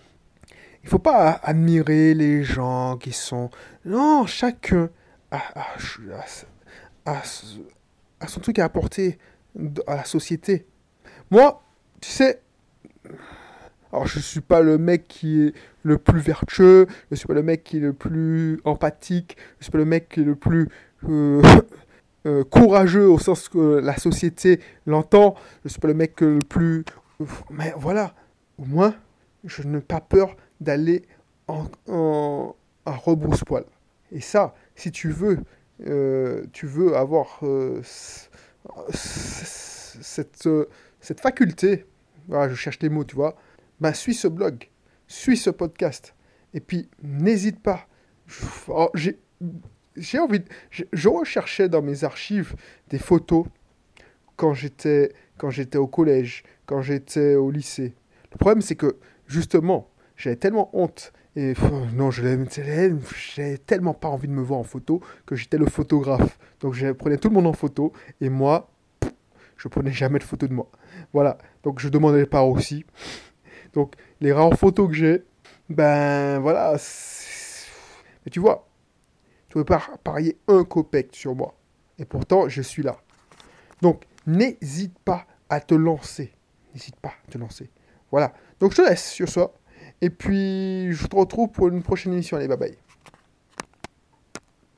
Il 0.83 0.89
faut 0.89 0.99
pas 0.99 1.33
admirer 1.43 2.15
les 2.15 2.43
gens 2.43 2.97
qui 2.97 3.13
sont... 3.13 3.51
Non, 3.85 4.25
chacun 4.27 4.89
a, 5.33 5.43
a, 7.07 7.23
son 8.29 8.41
truc 8.41 8.59
à 8.59 8.65
apporter 8.65 9.19
à 9.87 9.97
la 9.97 10.05
société. 10.05 10.67
Moi, 11.31 11.63
tu 12.01 12.11
sais, 12.11 12.41
alors 13.93 14.07
je 14.07 14.21
suis 14.21 14.41
pas 14.41 14.61
le 14.61 14.79
mec 14.79 15.09
qui 15.09 15.43
est 15.43 15.55
le 15.83 15.99
plus 15.99 16.21
vertueux, 16.21 16.87
je 17.11 17.17
suis 17.17 17.27
pas 17.27 17.35
le 17.35 17.43
mec 17.43 17.65
qui 17.65 17.79
est 17.79 17.81
le 17.81 17.93
plus 17.93 18.61
empathique, 18.65 19.37
je 19.59 19.65
suis 19.65 19.73
pas 19.73 19.79
le 19.79 19.85
mec 19.85 20.09
qui 20.11 20.21
est 20.21 20.25
le 20.25 20.37
plus 20.37 20.69
euh, 21.09 21.43
euh, 22.27 22.45
courageux 22.45 23.09
au 23.09 23.19
sens 23.19 23.49
que 23.49 23.81
la 23.83 23.97
société 23.97 24.61
l'entend, 24.87 25.35
je 25.65 25.71
suis 25.71 25.81
pas 25.81 25.89
le 25.89 25.95
mec 25.95 26.21
le 26.21 26.39
plus... 26.39 26.85
Mais 27.51 27.73
voilà, 27.77 28.15
au 28.59 28.65
moins, 28.65 28.95
je 29.45 29.63
n'ai 29.63 29.81
pas 29.81 30.01
peur 30.01 30.37
d'aller 30.61 31.03
en, 31.49 31.67
en, 31.89 32.57
en 32.85 32.93
rebrousse-poil. 32.93 33.65
Et 34.11 34.21
ça, 34.21 34.55
si 34.77 34.91
tu 34.91 35.11
veux, 35.11 35.39
euh, 35.87 36.45
tu 36.53 36.67
veux 36.67 36.97
avoir 36.97 37.41
cette, 38.91 40.49
cette 41.01 41.21
faculté, 41.21 41.87
voilà, 42.29 42.49
je 42.49 42.55
cherche 42.55 42.79
les 42.81 42.89
mots, 42.89 43.05
tu 43.05 43.17
vois, 43.17 43.37
bah, 43.81 43.93
suis 43.93 44.15
ce 44.15 44.29
blog, 44.29 44.69
suis 45.07 45.37
ce 45.37 45.51
podcast. 45.51 46.15
Et 46.55 46.61
puis, 46.61 46.89
n'hésite 47.03 47.61
pas. 47.61 47.89
Oh, 48.69 48.91
j'ai 48.95 50.19
envie. 50.19 50.43
je, 50.71 51.09
recherchais 51.09 51.69
dans 51.69 51.83
mes 51.83 52.05
archives 52.05 52.55
des 52.89 52.99
photos 52.99 53.47
quand 54.37 54.55
j'étais 54.55 55.13
quand 55.37 55.51
j'étais 55.51 55.79
au 55.79 55.89
collège, 55.89 56.45
quand 56.67 56.83
j'étais 56.83 57.35
au 57.35 57.51
lycée. 57.51 57.95
Le 58.31 58.39
problème, 58.39 58.63
c'est 58.63 58.77
que 58.77 58.97
justement, 59.27 59.91
j'avais 60.17 60.37
tellement 60.37 60.71
honte 60.73 61.13
et 61.35 61.55
non, 61.95 62.11
je 62.11 62.23
j'avais 63.35 63.59
tellement 63.59 63.95
pas 63.95 64.09
envie 64.09 64.29
de 64.29 64.33
me 64.33 64.43
voir 64.43 64.61
en 64.61 64.65
photo 64.65 65.01
que 65.25 65.35
j'étais 65.35 65.59
le 65.59 65.67
photographe. 65.67 66.39
Donc 66.61 66.75
je 66.75 66.93
prenais 66.93 67.17
tout 67.17 67.29
le 67.29 67.35
monde 67.35 67.47
en 67.47 67.53
photo 67.53 67.93
et 68.21 68.29
moi, 68.29 68.71
je 69.57 69.69
prenais 69.69 69.93
jamais 69.93 70.19
de 70.19 70.25
photos 70.25 70.49
de 70.49 70.55
moi. 70.55 70.69
Voilà. 71.13 71.39
Donc 71.63 71.81
je 71.81 71.89
demandais 71.89 72.27
pas 72.27 72.43
aussi. 72.43 72.85
Donc, 73.73 73.95
les 74.21 74.33
rares 74.33 74.55
photos 74.55 74.89
que 74.89 74.95
j'ai, 74.95 75.25
ben 75.69 76.39
voilà. 76.41 76.77
Mais 78.25 78.31
tu 78.31 78.41
vois, 78.41 78.69
tu 79.49 79.55
peux 79.55 79.65
pas 79.65 79.83
parier 80.05 80.39
un 80.49 80.65
copec 80.65 81.15
sur 81.15 81.35
moi. 81.35 81.55
Et 81.99 82.05
pourtant, 82.05 82.49
je 82.49 82.63
suis 82.63 82.83
là. 82.83 82.97
Donc, 83.81 84.05
n'hésite 84.27 84.99
pas 84.99 85.27
à 85.49 85.61
te 85.61 85.75
lancer. 85.75 86.33
N'hésite 86.75 86.97
pas 86.97 87.13
à 87.27 87.31
te 87.31 87.39
lancer. 87.39 87.71
Voilà. 88.11 88.33
Donc, 88.61 88.73
je 88.73 88.83
te 88.83 88.89
laisse 88.89 89.11
sur 89.11 89.29
ça. 89.29 89.51
Et 90.03 90.11
puis, 90.11 90.93
je 90.93 91.07
te 91.07 91.17
retrouve 91.17 91.49
pour 91.51 91.69
une 91.69 91.83
prochaine 91.83 92.13
émission. 92.13 92.37
Allez, 92.37 92.49
bye 92.49 92.59
bye. 92.59 92.77